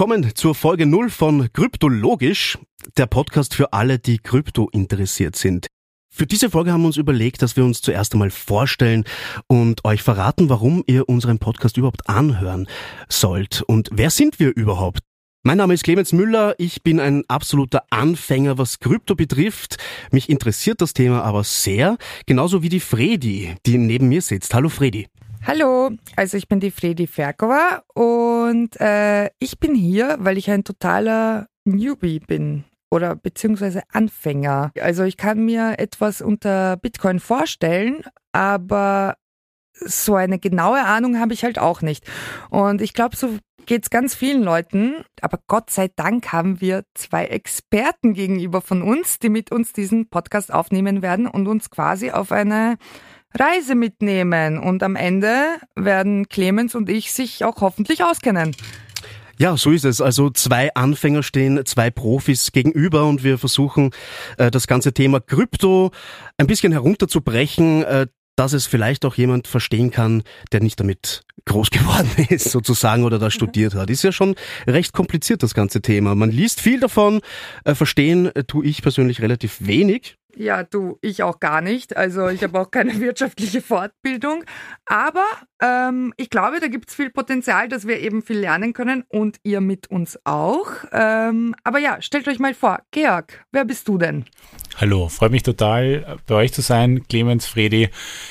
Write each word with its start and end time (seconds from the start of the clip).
willkommen 0.00 0.34
zur 0.34 0.54
Folge 0.54 0.86
0 0.86 1.10
von 1.10 1.52
Kryptologisch, 1.52 2.56
der 2.96 3.04
Podcast 3.04 3.54
für 3.54 3.74
alle, 3.74 3.98
die 3.98 4.16
Krypto 4.16 4.70
interessiert 4.72 5.36
sind. 5.36 5.66
Für 6.10 6.26
diese 6.26 6.48
Folge 6.48 6.72
haben 6.72 6.80
wir 6.80 6.86
uns 6.86 6.96
überlegt, 6.96 7.42
dass 7.42 7.54
wir 7.54 7.66
uns 7.66 7.82
zuerst 7.82 8.14
einmal 8.14 8.30
vorstellen 8.30 9.04
und 9.46 9.84
euch 9.84 10.00
verraten, 10.00 10.48
warum 10.48 10.82
ihr 10.86 11.06
unseren 11.06 11.38
Podcast 11.38 11.76
überhaupt 11.76 12.08
anhören 12.08 12.66
sollt. 13.10 13.60
Und 13.60 13.90
wer 13.92 14.08
sind 14.08 14.40
wir 14.40 14.56
überhaupt? 14.56 15.00
Mein 15.42 15.58
Name 15.58 15.74
ist 15.74 15.84
Clemens 15.84 16.14
Müller, 16.14 16.54
ich 16.56 16.82
bin 16.82 16.98
ein 16.98 17.24
absoluter 17.28 17.82
Anfänger, 17.90 18.56
was 18.56 18.78
Krypto 18.78 19.14
betrifft. 19.14 19.76
Mich 20.12 20.30
interessiert 20.30 20.80
das 20.80 20.94
Thema 20.94 21.24
aber 21.24 21.44
sehr, 21.44 21.98
genauso 22.24 22.62
wie 22.62 22.70
die 22.70 22.80
Fredi, 22.80 23.54
die 23.66 23.76
neben 23.76 24.08
mir 24.08 24.22
sitzt. 24.22 24.54
Hallo 24.54 24.70
Fredi. 24.70 25.08
Hallo, 25.46 25.90
also 26.16 26.36
ich 26.36 26.48
bin 26.48 26.60
die 26.60 26.70
Fredi 26.70 27.06
Ferkova 27.06 27.82
und 27.94 28.78
äh, 28.78 29.30
ich 29.38 29.58
bin 29.58 29.74
hier, 29.74 30.16
weil 30.20 30.36
ich 30.36 30.50
ein 30.50 30.64
totaler 30.64 31.46
Newbie 31.64 32.20
bin 32.20 32.64
oder 32.90 33.16
beziehungsweise 33.16 33.82
Anfänger. 33.90 34.70
Also 34.78 35.04
ich 35.04 35.16
kann 35.16 35.44
mir 35.44 35.78
etwas 35.78 36.20
unter 36.20 36.76
Bitcoin 36.76 37.20
vorstellen, 37.20 38.04
aber 38.32 39.16
so 39.72 40.14
eine 40.14 40.38
genaue 40.38 40.84
Ahnung 40.84 41.18
habe 41.18 41.32
ich 41.32 41.42
halt 41.42 41.58
auch 41.58 41.80
nicht. 41.80 42.04
Und 42.50 42.82
ich 42.82 42.92
glaube, 42.92 43.16
so 43.16 43.38
geht 43.64 43.84
es 43.84 43.90
ganz 43.90 44.14
vielen 44.14 44.42
Leuten. 44.42 45.04
Aber 45.22 45.38
Gott 45.46 45.70
sei 45.70 45.88
Dank 45.94 46.32
haben 46.32 46.60
wir 46.60 46.84
zwei 46.94 47.24
Experten 47.26 48.12
gegenüber 48.12 48.60
von 48.60 48.82
uns, 48.82 49.18
die 49.18 49.30
mit 49.30 49.52
uns 49.52 49.72
diesen 49.72 50.08
Podcast 50.10 50.52
aufnehmen 50.52 51.00
werden 51.00 51.26
und 51.26 51.46
uns 51.46 51.70
quasi 51.70 52.10
auf 52.10 52.30
eine 52.30 52.76
Reise 53.38 53.74
mitnehmen. 53.74 54.58
Und 54.58 54.82
am 54.82 54.96
Ende 54.96 55.58
werden 55.74 56.28
Clemens 56.28 56.74
und 56.74 56.88
ich 56.88 57.12
sich 57.12 57.44
auch 57.44 57.60
hoffentlich 57.60 58.04
auskennen. 58.04 58.54
Ja, 59.38 59.56
so 59.56 59.70
ist 59.70 59.86
es. 59.86 60.02
Also 60.02 60.28
zwei 60.28 60.74
Anfänger 60.74 61.22
stehen 61.22 61.64
zwei 61.64 61.90
Profis 61.90 62.52
gegenüber 62.52 63.06
und 63.06 63.24
wir 63.24 63.38
versuchen 63.38 63.90
äh, 64.36 64.50
das 64.50 64.66
ganze 64.66 64.92
Thema 64.92 65.18
Krypto 65.18 65.92
ein 66.36 66.46
bisschen 66.46 66.72
herunterzubrechen, 66.72 67.82
äh, 67.84 68.06
dass 68.36 68.52
es 68.52 68.66
vielleicht 68.66 69.06
auch 69.06 69.14
jemand 69.14 69.48
verstehen 69.48 69.90
kann, 69.90 70.24
der 70.52 70.60
nicht 70.60 70.78
damit 70.78 71.22
groß 71.46 71.70
geworden 71.70 72.10
ist, 72.28 72.50
sozusagen, 72.50 73.04
oder 73.04 73.18
da 73.18 73.26
mhm. 73.26 73.30
studiert 73.30 73.74
hat. 73.74 73.88
Ist 73.88 74.02
ja 74.02 74.12
schon 74.12 74.34
recht 74.66 74.92
kompliziert, 74.92 75.42
das 75.42 75.54
ganze 75.54 75.80
Thema. 75.80 76.14
Man 76.14 76.30
liest 76.30 76.60
viel 76.60 76.78
davon, 76.78 77.22
äh, 77.64 77.74
verstehen 77.74 78.30
tue 78.46 78.66
ich 78.66 78.82
persönlich 78.82 79.22
relativ 79.22 79.66
wenig. 79.66 80.16
Ja, 80.40 80.62
du, 80.62 80.96
ich 81.02 81.22
auch 81.22 81.38
gar 81.38 81.60
nicht. 81.60 81.98
Also 81.98 82.28
ich 82.28 82.42
habe 82.42 82.58
auch 82.58 82.70
keine 82.70 82.98
wirtschaftliche 83.00 83.60
Fortbildung. 83.60 84.44
Aber 84.86 85.26
ähm, 85.62 86.14
ich 86.16 86.30
glaube, 86.30 86.60
da 86.60 86.68
gibt 86.68 86.88
es 86.88 86.94
viel 86.94 87.10
Potenzial, 87.10 87.68
dass 87.68 87.86
wir 87.86 88.00
eben 88.00 88.22
viel 88.22 88.38
lernen 88.38 88.72
können 88.72 89.04
und 89.10 89.36
ihr 89.42 89.60
mit 89.60 89.90
uns 89.90 90.18
auch. 90.24 90.70
Ähm, 90.92 91.54
aber 91.62 91.78
ja, 91.78 92.00
stellt 92.00 92.26
euch 92.26 92.38
mal 92.38 92.54
vor, 92.54 92.80
Georg, 92.90 93.44
wer 93.52 93.66
bist 93.66 93.86
du 93.86 93.98
denn? 93.98 94.24
Hallo, 94.78 95.10
freue 95.10 95.28
mich 95.28 95.42
total, 95.42 96.16
bei 96.26 96.36
euch 96.36 96.54
zu 96.54 96.62
sein, 96.62 97.06
Clemens, 97.06 97.44
Fredi. 97.44 97.90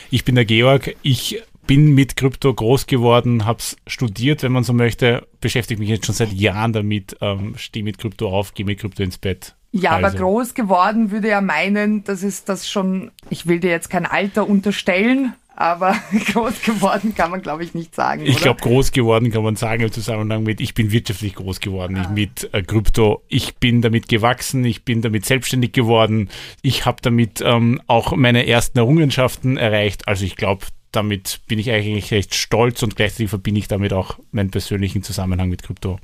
Ich 0.10 0.26
bin 0.26 0.34
der 0.34 0.46
Georg. 0.46 0.96
Ich 1.04 1.44
bin 1.68 1.94
mit 1.94 2.16
Krypto 2.16 2.52
groß 2.52 2.88
geworden, 2.88 3.46
habe 3.46 3.60
es 3.60 3.78
studiert, 3.86 4.42
wenn 4.42 4.52
man 4.52 4.64
so 4.64 4.74
möchte, 4.74 5.28
beschäftige 5.42 5.80
mich 5.80 5.90
jetzt 5.90 6.08
schon 6.08 6.16
seit 6.16 6.34
Jahren 6.34 6.74
damit, 6.74 7.18
ähm, 7.22 7.54
stehe 7.56 7.86
mit 7.86 8.00
Krypto 8.00 8.32
auf, 8.32 8.56
gehe 8.56 8.66
mit 8.66 8.80
Krypto 8.80 9.04
ins 9.04 9.20
Bett. 9.20 9.56
Ja, 9.72 9.92
also. 9.92 10.08
aber 10.08 10.18
groß 10.18 10.54
geworden 10.54 11.12
würde 11.12 11.30
ja 11.30 11.42
meinen, 11.42 12.04
dass 12.04 12.24
es 12.24 12.44
das 12.44 12.70
schon, 12.70 13.12
ich 13.30 13.48
will 13.48 13.60
dir 13.60 13.70
jetzt 13.70 13.90
kein 13.90 14.06
Alter 14.06 14.50
unterstellen, 14.50 15.34
aber 15.60 15.94
groß 16.32 16.62
geworden 16.62 17.14
kann 17.14 17.32
man, 17.32 17.42
glaube 17.42 17.64
ich, 17.64 17.74
nicht 17.74 17.94
sagen. 17.94 18.26
Ich 18.26 18.38
glaube, 18.38 18.62
groß 18.62 18.92
geworden 18.92 19.30
kann 19.30 19.44
man 19.44 19.58
sagen 19.58 19.84
im 19.84 19.92
Zusammenhang 19.92 20.44
mit, 20.44 20.62
ich 20.62 20.74
bin 20.74 20.92
wirtschaftlich 20.92 21.36
groß 21.36 21.60
geworden, 21.60 21.98
ah. 21.98 22.02
ich 22.02 22.10
mit 22.10 22.54
äh, 22.54 22.64
Krypto. 22.64 23.24
Ich 23.28 23.58
bin 23.58 23.82
damit 23.82 24.08
gewachsen, 24.08 24.64
ich 24.64 24.86
bin 24.86 25.02
damit 25.02 25.26
selbstständig 25.26 25.74
geworden, 25.74 26.30
ich 26.62 26.86
habe 26.86 27.00
damit 27.02 27.42
ähm, 27.46 27.82
auch 27.88 28.16
meine 28.16 28.48
ersten 28.48 28.78
Errungenschaften 28.80 29.58
erreicht. 29.58 30.08
Also 30.08 30.26
ich 30.26 30.38
glaube, 30.38 30.66
damit 30.92 31.42
bin 31.48 31.60
ich 31.60 31.70
eigentlich 31.70 32.12
recht 32.12 32.34
stolz 32.34 32.82
und 32.82 32.96
gleichzeitig 32.96 33.30
verbinde 33.30 33.60
ich 33.60 33.68
damit 33.68 33.94
auch 33.94 34.18
meinen 34.32 34.50
persönlichen 34.50 35.04
Zusammenhang 35.04 35.50
mit 35.50 35.62
Krypto. 35.62 36.00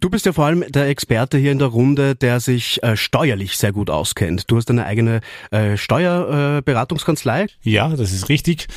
Du 0.00 0.10
bist 0.10 0.26
ja 0.26 0.32
vor 0.32 0.46
allem 0.46 0.64
der 0.68 0.88
Experte 0.88 1.38
hier 1.38 1.52
in 1.52 1.58
der 1.58 1.68
Runde, 1.68 2.14
der 2.14 2.40
sich 2.40 2.82
äh, 2.82 2.96
steuerlich 2.96 3.56
sehr 3.56 3.72
gut 3.72 3.90
auskennt. 3.90 4.50
Du 4.50 4.56
hast 4.56 4.70
eine 4.70 4.86
eigene 4.86 5.20
äh, 5.50 5.76
Steuerberatungskanzlei. 5.76 7.44
Äh, 7.44 7.48
ja, 7.62 7.88
das 7.88 8.12
ist 8.12 8.28
richtig. 8.28 8.68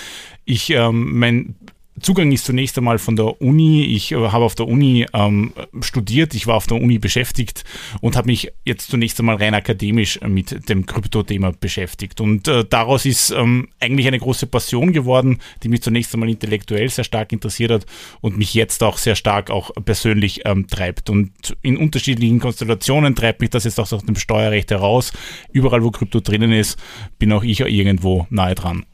Ich, 0.46 0.70
ähm, 0.70 1.18
mein 1.18 1.56
Zugang 2.02 2.32
ist 2.32 2.46
zunächst 2.46 2.78
einmal 2.78 2.98
von 2.98 3.16
der 3.16 3.42
Uni. 3.42 3.84
Ich 3.84 4.12
äh, 4.12 4.16
habe 4.16 4.44
auf 4.44 4.56
der 4.56 4.68
Uni 4.68 5.06
ähm, 5.14 5.54
studiert, 5.82 6.34
ich 6.34 6.48
war 6.48 6.56
auf 6.56 6.68
der 6.68 6.78
Uni 6.78 6.98
beschäftigt 6.98 7.64
und 8.02 8.16
habe 8.16 8.28
mich 8.28 8.52
jetzt 8.66 8.90
zunächst 8.90 9.20
einmal 9.20 9.36
rein 9.36 9.54
akademisch 9.54 10.20
mit 10.22 10.70
dem 10.70 10.86
Krypto-Thema 10.86 11.52
beschäftigt. 11.52 12.20
Und 12.20 12.48
äh, 12.48 12.66
daraus 12.68 13.06
ist 13.06 13.32
ähm, 13.32 13.70
eigentlich 13.80 14.08
eine 14.08 14.20
große 14.20 14.48
Passion 14.48 14.92
geworden, 14.92 15.40
die 15.62 15.70
mich 15.70 15.84
zunächst 15.84 16.14
einmal 16.14 16.30
intellektuell 16.30 16.90
sehr 16.90 17.04
stark 17.04 17.32
interessiert 17.32 17.72
hat 17.72 17.86
und 18.22 18.38
mich 18.38 18.54
jetzt 18.54 18.82
auch 18.84 18.98
sehr 18.98 19.16
stark 19.16 19.52
auch 19.52 19.72
persönlich 19.86 20.42
ähm, 20.46 20.68
treibt. 20.68 21.10
Und 21.10 21.32
in 21.62 21.78
unterschiedlichen 21.78 22.40
Konstellationen 22.40 23.16
treibt 23.16 23.42
mich 23.42 23.52
das 23.52 23.66
jetzt 23.66 23.80
auch 23.80 23.92
aus 23.92 24.04
dem 24.04 24.16
Steuerrecht 24.16 24.72
heraus. 24.72 25.14
Überall, 25.52 25.84
wo 25.84 25.92
Krypto 25.92 26.20
drinnen 26.22 26.52
ist, 26.52 26.80
bin 27.20 27.32
auch 27.32 27.44
ich 27.44 27.60
irgendwo 27.60 28.26
nahe 28.30 28.56
dran. 28.56 28.86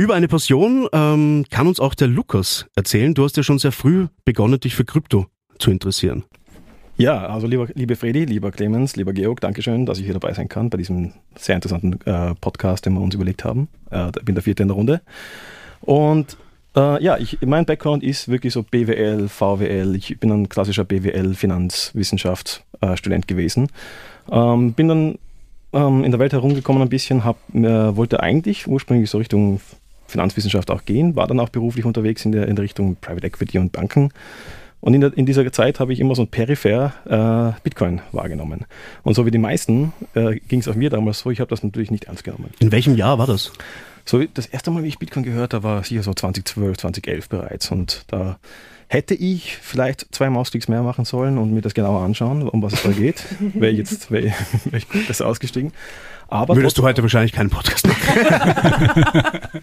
Über 0.00 0.14
eine 0.14 0.28
Passion 0.28 0.88
ähm, 0.94 1.44
kann 1.50 1.66
uns 1.66 1.78
auch 1.78 1.94
der 1.94 2.08
Lukas 2.08 2.64
erzählen. 2.74 3.12
Du 3.12 3.22
hast 3.22 3.36
ja 3.36 3.42
schon 3.42 3.58
sehr 3.58 3.70
früh 3.70 4.06
begonnen, 4.24 4.58
dich 4.58 4.74
für 4.74 4.86
Krypto 4.86 5.26
zu 5.58 5.70
interessieren. 5.70 6.24
Ja, 6.96 7.26
also 7.26 7.46
lieber, 7.46 7.68
liebe 7.74 7.96
Fredi, 7.96 8.24
lieber 8.24 8.50
Clemens, 8.50 8.96
lieber 8.96 9.12
Georg, 9.12 9.42
Dankeschön, 9.42 9.84
dass 9.84 9.98
ich 9.98 10.06
hier 10.06 10.14
dabei 10.14 10.32
sein 10.32 10.48
kann 10.48 10.70
bei 10.70 10.78
diesem 10.78 11.12
sehr 11.36 11.56
interessanten 11.56 12.00
äh, 12.06 12.34
Podcast, 12.40 12.86
den 12.86 12.94
wir 12.94 13.02
uns 13.02 13.14
überlegt 13.14 13.44
haben. 13.44 13.68
Äh, 13.90 14.10
bin 14.24 14.34
der 14.34 14.42
vierte 14.42 14.62
in 14.62 14.68
der 14.68 14.76
Runde. 14.76 15.02
Und 15.82 16.38
äh, 16.74 17.04
ja, 17.04 17.18
ich, 17.18 17.36
mein 17.42 17.66
Background 17.66 18.02
ist 18.02 18.28
wirklich 18.28 18.54
so 18.54 18.62
BWL, 18.62 19.28
VWL. 19.28 19.94
Ich 19.96 20.18
bin 20.18 20.32
ein 20.32 20.48
klassischer 20.48 20.84
BWL-Finanzwissenschaftsstudent 20.84 23.28
gewesen. 23.28 23.68
Ähm, 24.32 24.72
bin 24.72 24.88
dann 24.88 25.18
ähm, 25.74 26.04
in 26.04 26.10
der 26.10 26.20
Welt 26.20 26.32
herumgekommen 26.32 26.80
ein 26.80 26.88
bisschen, 26.88 27.22
hab, 27.22 27.36
äh, 27.54 27.94
wollte 27.94 28.20
eigentlich 28.20 28.66
ursprünglich 28.66 29.10
so 29.10 29.18
Richtung 29.18 29.60
Finanzwissenschaft 30.10 30.70
auch 30.70 30.84
gehen, 30.84 31.16
war 31.16 31.26
dann 31.26 31.40
auch 31.40 31.48
beruflich 31.48 31.84
unterwegs 31.84 32.24
in 32.24 32.32
der, 32.32 32.48
in 32.48 32.56
der 32.56 32.64
Richtung 32.64 32.96
Private 33.00 33.26
Equity 33.26 33.58
und 33.58 33.72
Banken. 33.72 34.12
Und 34.80 34.94
in, 34.94 35.02
der, 35.02 35.16
in 35.16 35.26
dieser 35.26 35.50
Zeit 35.52 35.78
habe 35.78 35.92
ich 35.92 36.00
immer 36.00 36.14
so 36.14 36.22
ein 36.22 36.28
peripher 36.28 37.54
äh, 37.56 37.60
Bitcoin 37.62 38.00
wahrgenommen. 38.12 38.64
Und 39.02 39.14
so 39.14 39.26
wie 39.26 39.30
die 39.30 39.38
meisten 39.38 39.92
äh, 40.14 40.36
ging 40.36 40.60
es 40.60 40.68
auch 40.68 40.74
mir 40.74 40.90
damals 40.90 41.20
so, 41.20 41.30
ich 41.30 41.40
habe 41.40 41.50
das 41.50 41.62
natürlich 41.62 41.90
nicht 41.90 42.04
ernst 42.04 42.24
genommen. 42.24 42.50
In 42.60 42.72
welchem 42.72 42.96
Jahr 42.96 43.18
war 43.18 43.26
das? 43.26 43.52
So, 44.06 44.24
das 44.24 44.46
erste 44.46 44.70
Mal, 44.70 44.82
wie 44.82 44.88
ich 44.88 44.98
Bitcoin 44.98 45.24
gehört 45.24 45.52
habe, 45.52 45.64
war 45.64 45.84
sicher 45.84 46.02
so 46.02 46.14
2012, 46.14 46.78
2011 46.78 47.28
bereits. 47.28 47.70
Und 47.70 48.04
da 48.08 48.38
hätte 48.88 49.14
ich 49.14 49.56
vielleicht 49.58 50.06
zwei 50.12 50.30
Mausklicks 50.30 50.66
mehr 50.66 50.82
machen 50.82 51.04
sollen 51.04 51.36
und 51.36 51.52
mir 51.52 51.60
das 51.60 51.74
genauer 51.74 52.02
anschauen, 52.02 52.48
um 52.48 52.62
was 52.62 52.72
es 52.72 52.82
da 52.82 52.90
geht. 52.90 53.22
wäre 53.54 53.70
ich 53.70 53.78
jetzt 53.78 54.10
wäre 54.10 54.32
ich 54.72 54.88
besser 55.06 55.26
ausgestiegen. 55.26 55.72
Aber 56.28 56.56
Würdest 56.56 56.78
du 56.78 56.82
heute 56.82 57.02
wahrscheinlich 57.02 57.32
keinen 57.32 57.50
Podcast 57.50 57.86
machen. 57.86 59.42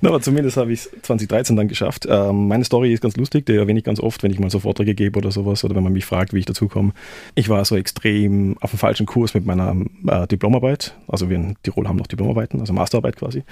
Na, 0.00 0.10
aber 0.10 0.20
zumindest 0.20 0.56
habe 0.56 0.72
ich 0.72 0.80
es 0.80 0.90
2013 1.02 1.56
dann 1.56 1.68
geschafft. 1.68 2.06
Ähm, 2.08 2.48
meine 2.48 2.64
Story 2.64 2.92
ist 2.92 3.02
ganz 3.02 3.16
lustig, 3.16 3.46
die 3.46 3.54
erwähne 3.54 3.78
ich 3.78 3.84
ganz 3.84 4.00
oft, 4.00 4.22
wenn 4.22 4.30
ich 4.30 4.38
mal 4.38 4.50
so 4.50 4.60
Vorträge 4.60 4.94
gebe 4.94 5.18
oder 5.18 5.30
sowas 5.30 5.64
oder 5.64 5.74
wenn 5.74 5.84
man 5.84 5.92
mich 5.92 6.04
fragt, 6.04 6.32
wie 6.32 6.38
ich 6.38 6.46
dazu 6.46 6.68
komme. 6.68 6.92
Ich 7.34 7.48
war 7.48 7.64
so 7.64 7.76
extrem 7.76 8.56
auf 8.60 8.70
dem 8.70 8.78
falschen 8.78 9.06
Kurs 9.06 9.34
mit 9.34 9.46
meiner 9.46 9.76
äh, 10.06 10.26
Diplomarbeit. 10.26 10.94
Also 11.08 11.28
wir 11.28 11.36
in 11.36 11.56
Tirol 11.62 11.88
haben 11.88 11.96
noch 11.96 12.06
Diplomarbeiten, 12.06 12.60
also 12.60 12.72
Masterarbeit 12.72 13.16
quasi. 13.16 13.44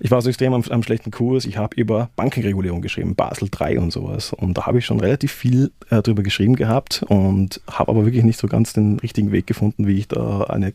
Ich 0.00 0.10
war 0.10 0.20
so 0.20 0.28
extrem 0.28 0.52
am, 0.52 0.64
am 0.68 0.82
schlechten 0.82 1.10
Kurs. 1.10 1.44
Ich 1.44 1.56
habe 1.56 1.76
über 1.76 2.10
Bankenregulierung 2.16 2.82
geschrieben, 2.82 3.14
Basel 3.14 3.48
3 3.50 3.78
und 3.78 3.92
sowas. 3.92 4.32
Und 4.32 4.58
da 4.58 4.66
habe 4.66 4.78
ich 4.78 4.86
schon 4.86 5.00
relativ 5.00 5.32
viel 5.32 5.70
äh, 5.90 6.02
drüber 6.02 6.22
geschrieben 6.22 6.56
gehabt 6.56 7.04
und 7.08 7.60
habe 7.70 7.90
aber 7.92 8.04
wirklich 8.04 8.24
nicht 8.24 8.38
so 8.38 8.48
ganz 8.48 8.72
den 8.72 8.98
richtigen 8.98 9.30
Weg 9.32 9.46
gefunden, 9.46 9.86
wie 9.86 9.98
ich 9.98 10.08
da 10.08 10.42
eine 10.44 10.72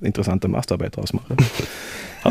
interessante 0.00 0.48
Masterarbeit 0.48 0.96
draus 0.96 1.12
mache. 1.12 1.36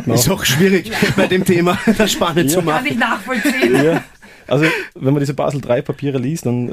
Ist 0.05 0.29
auch 0.29 0.43
schwierig 0.45 0.91
bei 1.15 1.27
dem 1.27 1.45
Thema 1.45 1.77
das 1.97 2.11
spannend 2.11 2.49
ja. 2.49 2.59
zu 2.59 2.61
machen. 2.61 2.85
Kann 2.85 2.93
ich 2.93 2.97
nachvollziehen. 2.97 3.83
Ja. 3.83 4.03
Also, 4.47 4.65
wenn 4.95 5.13
man 5.13 5.21
diese 5.21 5.33
Basel 5.33 5.61
3 5.61 5.81
Papiere 5.81 6.17
liest, 6.17 6.45
dann 6.45 6.67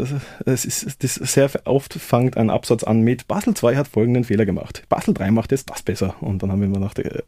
es 0.44 0.65
ist 0.65 1.05
das 1.05 1.15
sehr 1.15 1.49
oft 1.65 1.94
fängt 1.94 2.37
ein 2.37 2.50
Absatz 2.50 2.82
an 2.82 3.03
mit 3.03 3.29
Basel 3.29 3.55
2 3.55 3.76
hat 3.76 3.88
folgenden 3.88 4.25
Fehler 4.25 4.47
gemacht. 4.47 4.82
Basel 4.88 5.15
3 5.15 5.31
macht 5.31 5.53
jetzt 5.53 5.70
das 5.70 5.82
besser. 5.82 6.17
Und 6.20 6.43
dann 6.43 6.50
haben 6.50 6.61
wir 6.61 6.67
immer 6.67 6.79
gedacht, 6.79 6.99
äh, 6.99 7.23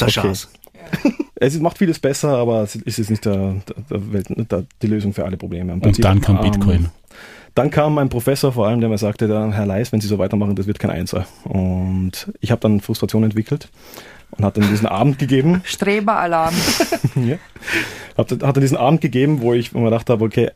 okay. 0.00 0.32
Es 1.36 1.58
macht 1.58 1.78
vieles 1.78 1.98
besser, 1.98 2.38
aber 2.38 2.62
es 2.62 2.76
ist 2.76 3.10
nicht 3.10 3.24
der, 3.24 3.56
der 3.90 4.12
Welt, 4.12 4.28
der, 4.30 4.64
die 4.80 4.86
Lösung 4.86 5.12
für 5.12 5.24
alle 5.24 5.36
Probleme. 5.36 5.72
Und 5.72 6.04
dann 6.04 6.20
kam 6.20 6.40
Bitcoin. 6.40 6.90
Dann 7.54 7.70
kam 7.70 7.94
mein 7.94 8.08
Professor 8.08 8.52
vor 8.52 8.66
allem, 8.66 8.80
der 8.80 8.88
mir 8.88 8.98
sagte, 8.98 9.28
dann, 9.28 9.52
Herr 9.52 9.66
Leis, 9.66 9.92
wenn 9.92 10.00
Sie 10.00 10.08
so 10.08 10.18
weitermachen, 10.18 10.56
das 10.56 10.66
wird 10.66 10.78
kein 10.78 10.90
Einser. 10.90 11.26
Und 11.44 12.32
ich 12.40 12.50
habe 12.50 12.60
dann 12.60 12.80
Frustration 12.80 13.24
entwickelt 13.24 13.68
und 14.30 14.44
hat 14.44 14.56
dann 14.56 14.68
diesen 14.68 14.86
Abend 14.86 15.18
gegeben. 15.18 15.62
Streberalarm. 15.64 16.54
ja. 17.16 17.36
Hat, 18.16 18.30
hat 18.30 18.42
dann 18.42 18.60
diesen 18.60 18.76
Abend 18.76 19.00
gegeben, 19.00 19.40
wo 19.40 19.52
ich 19.54 19.72
mir 19.72 19.84
gedacht 19.84 20.10
habe, 20.10 20.24
okay, 20.24 20.50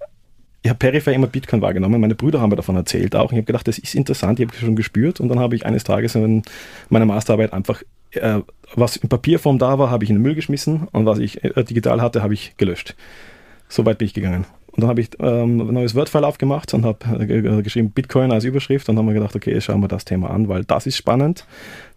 ich 0.62 0.70
habe 0.70 0.78
peripher 0.78 1.12
immer 1.12 1.28
Bitcoin 1.28 1.62
wahrgenommen. 1.62 2.00
Meine 2.00 2.14
Brüder 2.14 2.40
haben 2.40 2.50
mir 2.50 2.56
davon 2.56 2.76
erzählt 2.76 3.14
auch. 3.14 3.30
Ich 3.30 3.36
habe 3.36 3.44
gedacht, 3.44 3.68
das 3.68 3.78
ist 3.78 3.94
interessant, 3.94 4.40
ich 4.40 4.46
habe 4.48 4.56
schon 4.56 4.76
gespürt. 4.76 5.20
Und 5.20 5.28
dann 5.28 5.38
habe 5.38 5.54
ich 5.54 5.64
eines 5.64 5.84
Tages 5.84 6.14
in 6.14 6.42
meiner 6.88 7.06
Masterarbeit 7.06 7.52
einfach, 7.52 7.82
äh, 8.10 8.40
was 8.74 8.96
in 8.96 9.08
Papierform 9.08 9.58
da 9.58 9.78
war, 9.78 9.90
habe 9.90 10.04
ich 10.04 10.10
in 10.10 10.16
den 10.16 10.22
Müll 10.22 10.34
geschmissen 10.34 10.88
und 10.92 11.06
was 11.06 11.18
ich 11.18 11.44
äh, 11.44 11.64
digital 11.64 12.02
hatte, 12.02 12.22
habe 12.22 12.34
ich 12.34 12.56
gelöscht. 12.56 12.96
So 13.68 13.86
weit 13.86 13.98
bin 13.98 14.06
ich 14.06 14.14
gegangen. 14.14 14.46
Und 14.72 14.82
dann 14.82 14.90
habe 14.90 15.00
ich 15.00 15.10
ähm, 15.18 15.60
ein 15.60 15.74
neues 15.74 15.94
Word-File 15.94 16.24
aufgemacht 16.24 16.72
und 16.74 16.84
habe 16.84 17.24
äh, 17.24 17.62
geschrieben 17.62 17.90
Bitcoin 17.90 18.30
als 18.30 18.44
Überschrift 18.44 18.88
und 18.88 18.96
dann 18.96 19.04
haben 19.04 19.12
wir 19.12 19.20
gedacht, 19.20 19.34
okay, 19.34 19.60
schauen 19.60 19.80
wir 19.80 19.88
das 19.88 20.04
Thema 20.04 20.30
an, 20.30 20.48
weil 20.48 20.64
das 20.64 20.86
ist 20.86 20.96
spannend. 20.96 21.46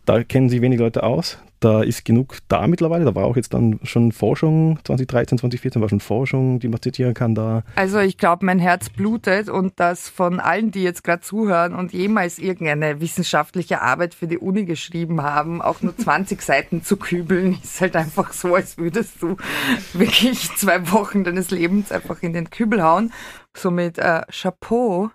Da 0.06 0.24
kennen 0.24 0.50
sich 0.50 0.62
wenig 0.62 0.80
Leute 0.80 1.04
aus. 1.04 1.38
Da 1.62 1.84
ist 1.84 2.06
genug 2.06 2.40
da 2.48 2.66
mittlerweile. 2.66 3.06
Da 3.06 3.14
war 3.14 3.26
auch 3.26 3.36
jetzt 3.36 3.54
dann 3.54 3.80
schon 3.84 4.12
Forschung, 4.12 4.80
2013, 4.84 5.38
2014 5.38 5.80
war 5.80 5.90
schon 5.90 6.00
Forschung, 6.00 6.60
die 6.60 6.68
man 6.68 6.82
zitieren 6.82 7.14
kann 7.14 7.36
da. 7.36 7.62
Also 7.76 8.00
ich 8.00 8.18
glaube, 8.18 8.48
mein 8.48 8.58
Herz 8.58 8.90
blutet 8.90 9.48
und 9.48 9.74
das 9.80 10.10
von 10.10 10.40
allen, 10.40 10.72
die 10.72 10.82
jetzt 10.82 11.04
gerade 11.04 11.22
zuhören 11.22 11.76
und 11.76 11.94
jemals 11.94 12.40
irgendeine 12.40 13.00
wissenschaftliche 13.00 13.82
Arbeit 13.84 14.16
für 14.16 14.26
die 14.26 14.40
Uni 14.40 14.66
geschrieben 14.66 15.22
haben, 15.22 15.62
auch 15.62 15.84
nur 15.84 15.96
20 15.96 16.42
Seiten 16.42 16.84
zu 16.84 16.98
kübeln, 16.98 17.60
ist 17.64 17.80
halt 17.80 17.96
einfach 17.96 18.34
so, 18.34 18.56
als 18.56 18.80
würdest 18.80 19.22
du 19.22 19.38
wirklich 19.94 20.50
zwei 20.56 20.92
Wochen 20.92 21.24
deines 21.24 21.52
Lebens 21.52 21.92
einfach 21.92 22.24
in 22.24 22.34
den 22.34 22.50
Kübel 22.50 22.82
hauen. 22.82 23.14
Somit 23.56 24.00
äh, 24.00 24.24
Chapeau, 24.32 25.12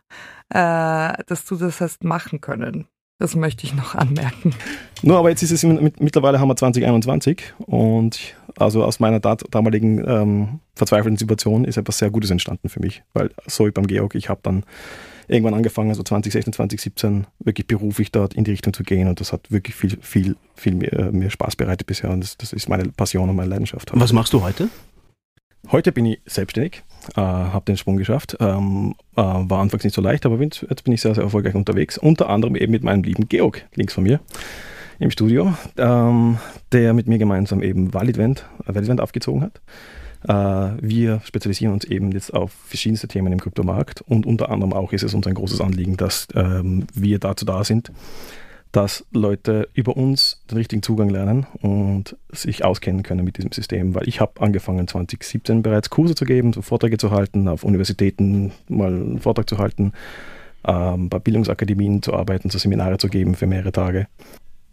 äh, 0.50 1.12
dass 1.26 1.44
du 1.44 1.56
das 1.56 1.80
hast 1.80 2.04
machen 2.04 2.40
können. 2.40 2.86
Das 3.18 3.34
möchte 3.34 3.64
ich 3.64 3.74
noch 3.74 3.94
anmerken. 3.94 4.54
Nur, 5.02 5.18
aber 5.18 5.30
jetzt 5.30 5.42
ist 5.42 5.50
es 5.50 5.62
mittlerweile 5.62 6.38
haben 6.38 6.48
wir 6.48 6.56
2021 6.56 7.54
und 7.66 8.36
also 8.56 8.84
aus 8.84 9.00
meiner 9.00 9.20
damaligen 9.20 10.06
ähm, 10.06 10.60
verzweifelten 10.74 11.16
Situation 11.16 11.64
ist 11.64 11.78
etwas 11.78 11.98
sehr 11.98 12.10
Gutes 12.10 12.30
entstanden 12.30 12.68
für 12.68 12.80
mich, 12.80 13.02
weil 13.14 13.30
so 13.46 13.66
wie 13.66 13.70
beim 13.70 13.86
Georg, 13.86 14.14
ich 14.14 14.28
habe 14.28 14.40
dann 14.42 14.64
irgendwann 15.28 15.54
angefangen, 15.54 15.88
also 15.88 16.02
2016, 16.02 16.52
2017 16.52 17.26
wirklich 17.38 17.66
beruflich 17.66 18.12
dort 18.12 18.34
in 18.34 18.44
die 18.44 18.50
Richtung 18.50 18.74
zu 18.74 18.82
gehen 18.82 19.08
und 19.08 19.18
das 19.18 19.32
hat 19.32 19.50
wirklich 19.50 19.74
viel, 19.74 19.98
viel, 20.02 20.36
viel 20.54 20.74
mehr, 20.74 21.10
mehr 21.10 21.30
Spaß 21.30 21.56
bereitet 21.56 21.86
bisher 21.86 22.10
und 22.10 22.20
das, 22.20 22.36
das 22.36 22.52
ist 22.52 22.68
meine 22.68 22.90
Passion 22.90 23.30
und 23.30 23.36
meine 23.36 23.48
Leidenschaft. 23.48 23.90
Was 23.94 24.12
machst 24.12 24.34
du 24.34 24.42
heute? 24.42 24.68
Heute 25.72 25.90
bin 25.90 26.06
ich 26.06 26.20
selbstständig, 26.26 26.82
äh, 27.16 27.20
habe 27.20 27.64
den 27.66 27.76
Sprung 27.76 27.96
geschafft. 27.96 28.36
Ähm, 28.40 28.94
äh, 29.16 29.22
war 29.22 29.60
anfangs 29.60 29.84
nicht 29.84 29.94
so 29.94 30.02
leicht, 30.02 30.26
aber 30.26 30.38
bin, 30.38 30.50
jetzt 30.68 30.84
bin 30.84 30.92
ich 30.92 31.00
sehr, 31.00 31.14
sehr 31.14 31.24
erfolgreich 31.24 31.54
unterwegs. 31.54 31.98
Unter 31.98 32.28
anderem 32.28 32.56
eben 32.56 32.72
mit 32.72 32.82
meinem 32.82 33.02
lieben 33.02 33.28
Georg 33.28 33.64
links 33.74 33.94
von 33.94 34.04
mir 34.04 34.20
im 34.98 35.10
Studio, 35.10 35.54
ähm, 35.76 36.38
der 36.72 36.94
mit 36.94 37.06
mir 37.06 37.18
gemeinsam 37.18 37.62
eben 37.62 37.92
Validvent, 37.92 38.46
äh, 38.66 38.74
Validvent 38.74 39.00
aufgezogen 39.00 39.42
hat. 39.42 39.60
Äh, 40.28 40.78
wir 40.82 41.20
spezialisieren 41.24 41.74
uns 41.74 41.84
eben 41.84 42.12
jetzt 42.12 42.32
auf 42.32 42.52
verschiedenste 42.66 43.08
Themen 43.08 43.32
im 43.32 43.40
Kryptomarkt 43.40 44.02
und 44.02 44.26
unter 44.26 44.50
anderem 44.50 44.72
auch 44.72 44.92
ist 44.92 45.02
es 45.02 45.14
uns 45.14 45.26
ein 45.26 45.34
großes 45.34 45.60
Anliegen, 45.60 45.96
dass 45.96 46.28
ähm, 46.34 46.86
wir 46.94 47.18
dazu 47.18 47.44
da 47.44 47.64
sind, 47.64 47.92
dass 48.76 49.06
Leute 49.10 49.70
über 49.72 49.96
uns 49.96 50.42
den 50.50 50.58
richtigen 50.58 50.82
Zugang 50.82 51.08
lernen 51.08 51.46
und 51.62 52.14
sich 52.30 52.62
auskennen 52.62 53.02
können 53.02 53.24
mit 53.24 53.38
diesem 53.38 53.50
System, 53.50 53.94
weil 53.94 54.06
ich 54.06 54.20
habe 54.20 54.38
angefangen 54.42 54.86
2017 54.86 55.62
bereits 55.62 55.88
Kurse 55.88 56.14
zu 56.14 56.26
geben, 56.26 56.52
so 56.52 56.60
Vorträge 56.60 56.98
zu 56.98 57.10
halten, 57.10 57.48
auf 57.48 57.64
Universitäten 57.64 58.52
mal 58.68 58.88
einen 58.88 59.18
Vortrag 59.18 59.48
zu 59.48 59.56
halten, 59.56 59.94
ähm, 60.68 61.08
bei 61.08 61.18
Bildungsakademien 61.18 62.02
zu 62.02 62.12
arbeiten, 62.12 62.50
so 62.50 62.58
Seminare 62.58 62.98
zu 62.98 63.08
geben 63.08 63.34
für 63.34 63.46
mehrere 63.46 63.72
Tage. 63.72 64.08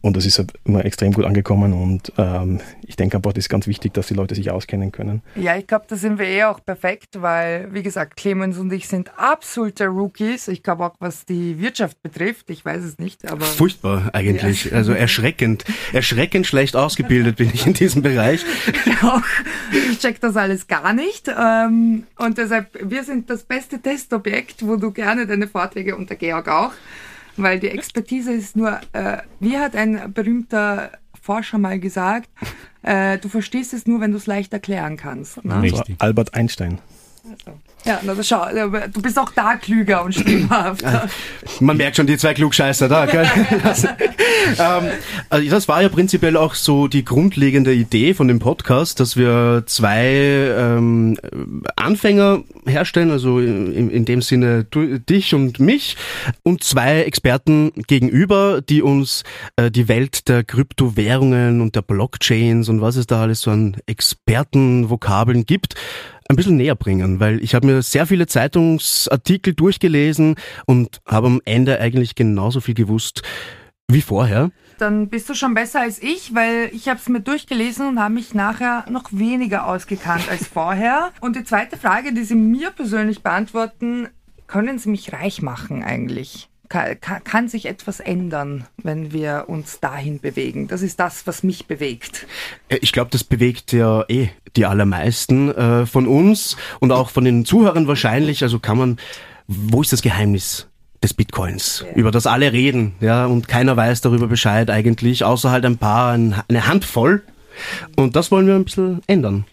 Und 0.04 0.18
das 0.18 0.26
ist 0.26 0.44
immer 0.66 0.84
extrem 0.84 1.14
gut 1.14 1.24
angekommen 1.24 1.72
und 1.72 2.12
ähm, 2.18 2.60
ich 2.86 2.98
denke 2.98 3.16
einfach, 3.16 3.32
das 3.32 3.46
ist 3.46 3.50
ganz 3.50 3.68
wichtig, 3.68 3.94
dass 3.94 4.08
die 4.08 4.14
Leute 4.14 4.36
sich 4.36 4.52
auskennen 4.52 4.92
können. 4.92 5.22
Ja, 5.36 5.56
ich 5.56 5.66
glaube, 5.66 5.86
da 5.88 5.96
sind 5.96 6.20
wir 6.20 6.26
eh 6.26 6.44
auch 6.44 6.60
perfekt, 6.64 7.22
weil, 7.22 7.74
wie 7.74 7.84
gesagt, 7.84 8.18
Clemens 8.18 8.58
und 8.58 8.74
ich 8.74 8.90
sind 8.90 9.18
absolute 9.18 9.86
Rookies. 9.88 10.50
Ich 10.50 10.62
glaube 10.62 10.84
auch, 10.84 10.96
was 11.00 11.24
die 11.24 11.58
Wirtschaft 11.58 12.04
betrifft, 12.04 12.50
ich 12.50 12.66
weiß 12.66 12.84
es 12.84 13.00
nicht, 13.00 13.32
aber... 13.32 13.46
Furchtbar 13.46 14.10
eigentlich, 14.12 14.66
ja. 14.66 14.74
also 14.74 14.92
erschreckend. 14.92 15.64
Erschreckend 15.94 16.48
schlecht 16.48 16.76
ausgebildet 16.76 17.38
bin 17.38 17.50
ich 17.54 17.66
in 17.66 17.74
diesem 17.74 18.02
Bereich. 18.02 18.44
auch, 19.04 19.22
ich 19.72 20.00
check 20.00 20.20
das 20.20 20.36
alles 20.36 20.68
gar 20.68 20.92
nicht 20.92 21.30
ähm, 21.30 22.04
und 22.18 22.38
deshalb, 22.38 22.78
wir 22.82 23.06
sind 23.06 23.30
das 23.30 23.44
beste 23.44 23.82
Testobjekt, 23.82 24.68
wo 24.68 24.76
du 24.76 24.92
gerne 24.92 25.26
deine 25.26 25.48
Vorträge 25.48 25.96
und 25.96 26.10
der 26.10 26.18
Georg 26.18 26.50
auch 26.50 26.74
weil 27.38 27.60
die 27.60 27.70
Expertise 27.70 28.32
ist 28.32 28.56
nur, 28.56 28.80
äh, 28.94 29.18
wie 29.40 29.58
hat 29.58 29.76
ein 29.76 30.14
berühmter 30.14 30.92
Forscher 31.22 31.58
mal 31.58 31.80
gesagt, 31.80 32.30
äh, 32.82 33.18
du 33.18 33.30
verstehst 33.30 33.74
es 33.74 33.88
nur, 33.88 34.02
wenn 34.02 34.12
du 34.12 34.18
es 34.18 34.28
leicht 34.28 34.52
erklären 34.54 34.98
kannst. 34.98 35.44
Ne? 35.46 35.56
Also 35.56 35.84
Albert 36.00 36.34
Einstein. 36.34 36.80
Also. 37.24 37.58
Ja, 37.86 38.00
also 38.06 38.24
schau, 38.24 38.46
du 38.52 39.02
bist 39.02 39.18
auch 39.18 39.32
da 39.32 39.56
klüger 39.56 40.04
und 40.04 40.14
stimmhafter. 40.14 41.10
Man 41.62 41.78
merkt 41.78 41.96
schon 41.96 42.08
die 42.08 42.18
zwei 42.18 42.34
Klugscheißer 42.34 42.90
da. 42.90 43.06
Gell? 43.06 43.26
ähm, 44.60 44.92
also 45.30 45.50
das 45.50 45.68
war 45.68 45.82
ja 45.82 45.90
prinzipiell 45.90 46.38
auch 46.38 46.56
so 46.56 46.88
die 46.88 47.06
grundlegende 47.06 47.74
Idee 47.74 48.14
von 48.14 48.28
dem 48.28 48.40
Podcast, 48.40 49.00
dass 49.00 49.18
wir 49.18 49.64
zwei 49.66 50.06
ähm, 50.58 51.18
Anfänger 51.76 52.44
herstellen, 52.66 53.12
also 53.12 53.40
in, 53.40 53.90
in 53.90 54.06
dem 54.06 54.22
Sinne 54.22 54.66
du, 54.70 55.00
dich 55.00 55.34
und 55.34 55.60
mich 55.60 55.98
und 56.44 56.64
zwei 56.64 57.04
Experten 57.04 57.72
gegenüber, 57.88 58.62
die 58.62 58.82
uns 58.82 59.24
äh, 59.56 59.72
die 59.72 59.88
Welt 59.88 60.28
der 60.28 60.44
Kryptowährungen 60.44 61.62
und 61.62 61.76
der 61.76 61.82
Blockchains 61.82 62.70
und 62.70 62.82
was 62.82 62.96
es 62.96 63.08
da 63.08 63.22
alles 63.22 63.42
so 63.42 63.52
an 63.52 63.78
Expertenvokabeln 63.86 65.46
gibt, 65.46 65.76
ein 66.30 66.36
bisschen 66.36 66.58
näher 66.58 66.76
bringen, 66.76 67.20
weil 67.20 67.44
ich 67.44 67.54
habe 67.54 67.68
mir 67.68 67.82
sehr 67.82 68.06
viele 68.06 68.28
Zeitungsartikel 68.28 69.54
durchgelesen 69.54 70.36
und 70.66 71.02
habe 71.06 71.28
am 71.28 71.42
Ende 71.46 71.80
eigentlich 71.80 72.16
genauso 72.16 72.62
viel 72.62 72.76
gewusst 72.76 73.24
wie 73.90 74.02
vorher. 74.02 74.52
Dann 74.80 75.10
bist 75.10 75.30
du 75.30 75.36
schon 75.36 75.54
besser 75.54 75.82
als 75.82 76.02
ich, 76.02 76.34
weil 76.34 76.70
ich 76.74 76.90
habe 76.90 77.00
es 77.00 77.08
mir 77.08 77.22
durchgelesen 77.22 77.88
und 77.88 78.00
habe 78.00 78.14
mich 78.14 78.34
nachher 78.34 78.86
noch 78.90 79.10
weniger 79.12 79.68
ausgekannt 79.68 80.30
als 80.30 80.48
vorher. 80.48 81.12
Und 81.22 81.36
die 81.36 81.44
zweite 81.44 81.78
Frage, 81.78 82.14
die 82.14 82.24
Sie 82.24 82.36
mir 82.36 82.72
persönlich 82.72 83.22
beantworten, 83.22 84.10
können 84.48 84.80
Sie 84.80 84.90
mich 84.90 85.14
reich 85.14 85.42
machen 85.42 85.84
eigentlich? 85.84 86.50
kann, 86.70 87.24
kann, 87.24 87.48
sich 87.50 87.68
etwas 87.68 88.00
ändern, 88.00 88.66
wenn 88.78 89.12
wir 89.12 89.46
uns 89.48 89.80
dahin 89.80 90.20
bewegen. 90.20 90.68
Das 90.68 90.82
ist 90.82 91.00
das, 91.00 91.28
was 91.28 91.44
mich 91.44 91.68
bewegt. 91.68 92.26
Äh, 92.68 92.78
ich 92.82 92.92
glaube, 92.92 93.12
das 93.12 93.24
bewegt 93.24 93.74
ja 93.74 94.04
eh 94.08 94.30
die 94.56 94.66
allermeisten 94.66 95.54
äh, 95.54 95.86
von 95.86 96.08
uns 96.08 96.58
und 96.80 96.92
auch 96.92 97.12
von 97.12 97.26
den 97.26 97.46
Zuhörern 97.46 97.88
wahrscheinlich. 97.88 98.42
Also 98.42 98.60
kann 98.60 98.78
man, 98.78 98.98
wo 99.48 99.82
ist 99.82 99.94
das 99.94 100.02
Geheimnis? 100.02 100.68
Des 101.04 101.14
Bitcoins, 101.14 101.86
ja. 101.86 101.96
über 101.96 102.12
das 102.12 102.26
alle 102.26 102.54
reden, 102.54 102.96
ja, 103.02 103.26
und 103.26 103.48
keiner 103.48 103.78
weiß 103.78 104.02
darüber 104.02 104.28
Bescheid 104.28 104.70
eigentlich, 104.70 105.24
außer 105.24 105.52
halt 105.52 105.66
ein 105.66 105.78
paar, 105.78 106.14
eine 106.14 106.68
Handvoll. 106.68 107.22
Und 107.96 108.16
das 108.16 108.32
wollen 108.32 108.48
wir 108.48 108.56
ein 108.56 108.64
bisschen 108.64 109.02
ändern. 109.06 109.46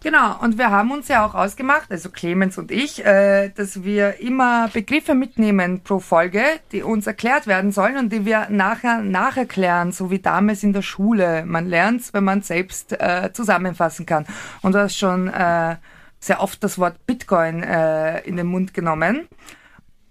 Genau, 0.00 0.36
und 0.40 0.58
wir 0.58 0.70
haben 0.70 0.92
uns 0.92 1.08
ja 1.08 1.26
auch 1.26 1.34
ausgemacht, 1.34 1.90
also 1.90 2.10
Clemens 2.10 2.56
und 2.56 2.70
ich, 2.70 3.04
äh, 3.04 3.48
dass 3.48 3.82
wir 3.82 4.20
immer 4.20 4.68
Begriffe 4.68 5.16
mitnehmen 5.16 5.80
pro 5.82 5.98
Folge, 5.98 6.44
die 6.70 6.84
uns 6.84 7.08
erklärt 7.08 7.48
werden 7.48 7.72
sollen 7.72 7.96
und 7.96 8.12
die 8.12 8.24
wir 8.24 8.46
nachher 8.48 9.00
nacherklären, 9.00 9.90
so 9.90 10.12
wie 10.12 10.20
damals 10.20 10.62
in 10.62 10.72
der 10.72 10.82
Schule. 10.82 11.44
Man 11.44 11.66
lernt 11.66 12.14
wenn 12.14 12.22
man 12.22 12.42
selbst 12.42 12.92
äh, 12.92 13.32
zusammenfassen 13.32 14.06
kann. 14.06 14.24
Und 14.62 14.76
du 14.76 14.78
hast 14.78 14.96
schon 14.96 15.26
äh, 15.26 15.74
sehr 16.20 16.40
oft 16.40 16.62
das 16.62 16.78
Wort 16.78 17.04
Bitcoin 17.06 17.64
äh, 17.64 18.20
in 18.20 18.36
den 18.36 18.46
Mund 18.46 18.74
genommen. 18.74 19.26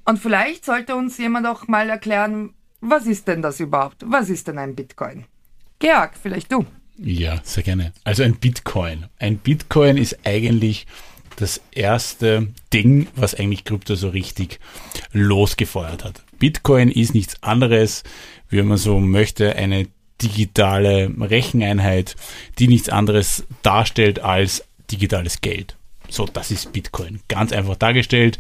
Und 0.07 0.19
vielleicht 0.19 0.63
sollte 0.63 0.95
uns 0.95 1.17
jemand 1.17 1.45
auch 1.47 1.67
mal 1.67 1.89
erklären, 1.89 2.53
was 2.79 3.07
ist 3.07 3.27
denn 3.27 3.41
das 3.41 3.59
überhaupt? 3.59 4.03
Was 4.05 4.29
ist 4.29 4.47
denn 4.47 4.57
ein 4.57 4.73
Bitcoin? 4.73 5.25
Georg, 5.79 6.13
vielleicht 6.21 6.49
du. 6.49 6.65
Ja, 6.97 7.41
sehr 7.43 7.63
gerne. 7.63 7.91
Also 8.05 8.23
ein 8.23 8.37
Bitcoin. 8.37 9.07
Ein 9.19 9.37
Bitcoin 9.37 9.97
ist 9.97 10.19
eigentlich 10.23 10.87
das 11.35 11.59
erste 11.71 12.47
Ding, 12.71 13.07
was 13.17 13.35
eigentlich 13.35 13.65
Krypto 13.65 13.95
so 13.95 14.07
richtig 14.07 14.61
losgefeuert 15.11 16.05
hat. 16.05 16.23
Bitcoin 16.39 16.89
ist 16.89 17.13
nichts 17.13 17.43
anderes, 17.43 18.03
wie 18.47 18.61
man 18.61 18.77
so 18.77 19.01
möchte, 19.01 19.57
eine 19.57 19.87
digitale 20.21 21.13
Recheneinheit, 21.19 22.15
die 22.59 22.69
nichts 22.69 22.87
anderes 22.87 23.43
darstellt 23.61 24.19
als 24.19 24.63
digitales 24.89 25.41
Geld. 25.41 25.75
So, 26.09 26.25
das 26.25 26.51
ist 26.51 26.71
Bitcoin. 26.73 27.19
Ganz 27.27 27.51
einfach 27.51 27.75
dargestellt. 27.75 28.37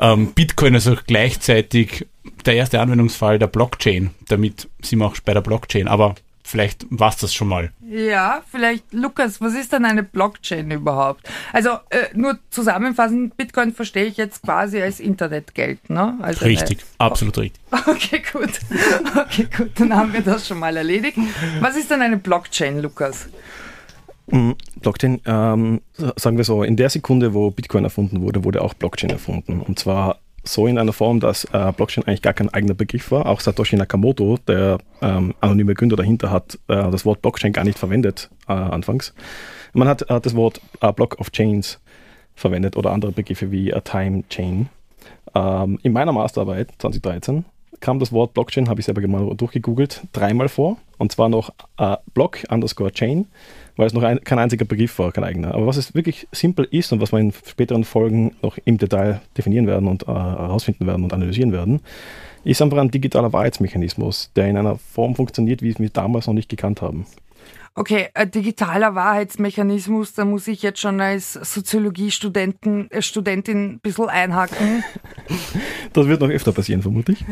Ähm, 0.00 0.32
Bitcoin 0.32 0.74
ist 0.74 0.88
auch 0.88 1.04
gleichzeitig 1.06 2.06
der 2.46 2.54
erste 2.54 2.80
Anwendungsfall 2.80 3.38
der 3.38 3.46
Blockchain. 3.46 4.10
Damit 4.28 4.68
sind 4.80 5.00
wir 5.00 5.06
auch 5.06 5.16
bei 5.24 5.34
der 5.34 5.40
Blockchain. 5.40 5.88
Aber 5.88 6.14
Vielleicht 6.44 6.84
war 6.90 7.08
es 7.10 7.16
das 7.16 7.32
schon 7.32 7.48
mal. 7.48 7.70
Ja, 7.88 8.42
vielleicht, 8.50 8.92
Lukas, 8.92 9.40
was 9.40 9.54
ist 9.54 9.72
denn 9.72 9.84
eine 9.84 10.02
Blockchain 10.02 10.70
überhaupt? 10.70 11.26
Also 11.52 11.70
äh, 11.88 12.08
nur 12.14 12.38
zusammenfassend, 12.50 13.36
Bitcoin 13.36 13.72
verstehe 13.72 14.04
ich 14.04 14.16
jetzt 14.16 14.42
quasi 14.42 14.82
als 14.82 14.98
Internetgeld, 14.98 15.88
ne? 15.88 16.18
Also 16.20 16.44
richtig, 16.44 16.80
eine, 16.98 17.06
absolut 17.10 17.38
richtig. 17.38 17.62
Okay, 17.86 18.22
gut. 18.32 18.50
Okay, 19.16 19.48
gut, 19.56 19.70
dann 19.76 19.94
haben 19.96 20.12
wir 20.12 20.20
das 20.20 20.46
schon 20.48 20.58
mal 20.58 20.76
erledigt. 20.76 21.16
Was 21.60 21.76
ist 21.76 21.90
denn 21.90 22.02
eine 22.02 22.16
Blockchain, 22.16 22.80
Lukas? 22.80 23.28
Mhm. 24.32 24.56
Blockchain, 24.80 25.20
ähm, 25.26 25.82
sagen 26.16 26.38
wir 26.38 26.44
so, 26.44 26.62
in 26.62 26.76
der 26.76 26.88
Sekunde, 26.88 27.34
wo 27.34 27.50
Bitcoin 27.50 27.84
erfunden 27.84 28.22
wurde, 28.22 28.44
wurde 28.44 28.62
auch 28.62 28.74
Blockchain 28.74 29.10
erfunden. 29.10 29.60
Und 29.60 29.78
zwar 29.78 30.18
so 30.42 30.66
in 30.66 30.78
einer 30.78 30.94
Form, 30.94 31.20
dass 31.20 31.44
äh, 31.52 31.72
Blockchain 31.76 32.04
eigentlich 32.04 32.22
gar 32.22 32.32
kein 32.32 32.48
eigener 32.48 32.74
Begriff 32.74 33.10
war. 33.10 33.26
Auch 33.26 33.40
Satoshi 33.40 33.76
Nakamoto, 33.76 34.38
der 34.48 34.78
ähm, 35.02 35.34
anonyme 35.40 35.74
Gründer 35.74 35.96
dahinter, 35.96 36.30
hat 36.30 36.58
äh, 36.68 36.90
das 36.90 37.04
Wort 37.04 37.22
Blockchain 37.22 37.52
gar 37.52 37.64
nicht 37.64 37.78
verwendet 37.78 38.30
äh, 38.48 38.52
anfangs. 38.52 39.14
Man 39.74 39.86
hat 39.86 40.08
äh, 40.10 40.20
das 40.20 40.34
Wort 40.34 40.60
äh, 40.80 40.92
Block 40.92 41.20
of 41.20 41.30
Chains 41.30 41.78
verwendet 42.34 42.76
oder 42.76 42.90
andere 42.90 43.12
Begriffe 43.12 43.52
wie 43.52 43.72
a 43.72 43.80
Time 43.80 44.24
Chain. 44.30 44.70
Ähm, 45.34 45.78
in 45.82 45.92
meiner 45.92 46.12
Masterarbeit 46.12 46.70
2013 46.78 47.44
kam 47.82 47.98
das 47.98 48.12
Wort 48.12 48.32
Blockchain, 48.32 48.70
habe 48.70 48.80
ich 48.80 48.86
selber 48.86 49.06
mal 49.06 49.36
durchgegoogelt, 49.36 50.02
dreimal 50.12 50.48
vor. 50.48 50.78
Und 50.96 51.12
zwar 51.12 51.28
noch 51.28 51.50
äh, 51.78 51.96
Block 52.14 52.38
underscore 52.48 52.92
Chain, 52.92 53.26
weil 53.76 53.86
es 53.88 53.92
noch 53.92 54.04
ein, 54.04 54.22
kein 54.24 54.38
einziger 54.38 54.64
Begriff 54.64 54.98
war, 54.98 55.12
kein 55.12 55.24
eigener. 55.24 55.52
Aber 55.52 55.66
was 55.66 55.76
es 55.76 55.94
wirklich 55.94 56.28
simpel 56.32 56.66
ist 56.70 56.92
und 56.92 57.00
was 57.00 57.12
wir 57.12 57.18
in 57.18 57.32
späteren 57.32 57.84
Folgen 57.84 58.34
noch 58.40 58.56
im 58.64 58.78
Detail 58.78 59.20
definieren 59.36 59.66
werden 59.66 59.88
und 59.88 60.04
äh, 60.04 60.06
herausfinden 60.06 60.86
werden 60.86 61.02
und 61.04 61.12
analysieren 61.12 61.52
werden, 61.52 61.80
ist 62.44 62.62
einfach 62.62 62.78
ein 62.78 62.90
digitaler 62.90 63.32
Wahrheitsmechanismus, 63.32 64.30
der 64.34 64.48
in 64.48 64.56
einer 64.56 64.76
Form 64.76 65.14
funktioniert, 65.14 65.60
wie 65.60 65.76
wir 65.76 65.86
es 65.86 65.92
damals 65.92 66.26
noch 66.26 66.34
nicht 66.34 66.48
gekannt 66.48 66.82
haben. 66.82 67.04
Okay, 67.74 68.08
digitaler 68.34 68.94
Wahrheitsmechanismus, 68.94 70.12
da 70.12 70.26
muss 70.26 70.46
ich 70.46 70.62
jetzt 70.62 70.80
schon 70.80 71.00
als 71.00 71.32
Soziologiestudentin 71.32 72.90
äh, 72.90 73.00
Studentin 73.00 73.74
ein 73.74 73.78
bisschen 73.80 74.08
einhaken. 74.08 74.84
Das 75.94 76.06
wird 76.06 76.22
noch 76.22 76.30
öfter 76.30 76.52
passieren, 76.52 76.80
vermutlich. 76.80 77.22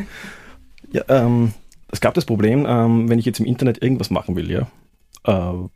Ja, 0.93 1.03
ähm, 1.09 1.53
es 1.91 2.03
gab 2.03 2.13
das 2.13 2.27
Problem, 2.27 2.67
ähm, 2.69 3.09
wenn 3.09 3.19
ich 3.19 3.25
jetzt 3.25 3.41
im 3.41 3.47
Internet 3.47 3.83
irgendwas 3.83 4.11
machen 4.11 4.37
will, 4.37 4.51
ja, 4.51 4.69
äh, 5.25 5.69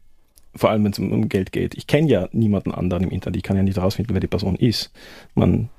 vor 0.54 0.70
allem 0.70 0.84
wenn 0.84 0.92
es 0.92 0.98
um, 0.98 1.10
um, 1.10 1.28
Geld 1.30 1.50
geht. 1.50 1.74
Ich 1.76 1.86
kenne 1.86 2.08
ja 2.08 2.28
niemanden 2.32 2.72
anderen 2.72 3.04
im 3.04 3.10
Internet, 3.10 3.38
ich 3.38 3.42
kann 3.42 3.56
ja 3.56 3.62
nicht 3.62 3.78
herausfinden, 3.78 4.12
wer 4.12 4.20
die 4.20 4.26
Person 4.26 4.56
ist. 4.56 4.92
Man, 5.34 5.70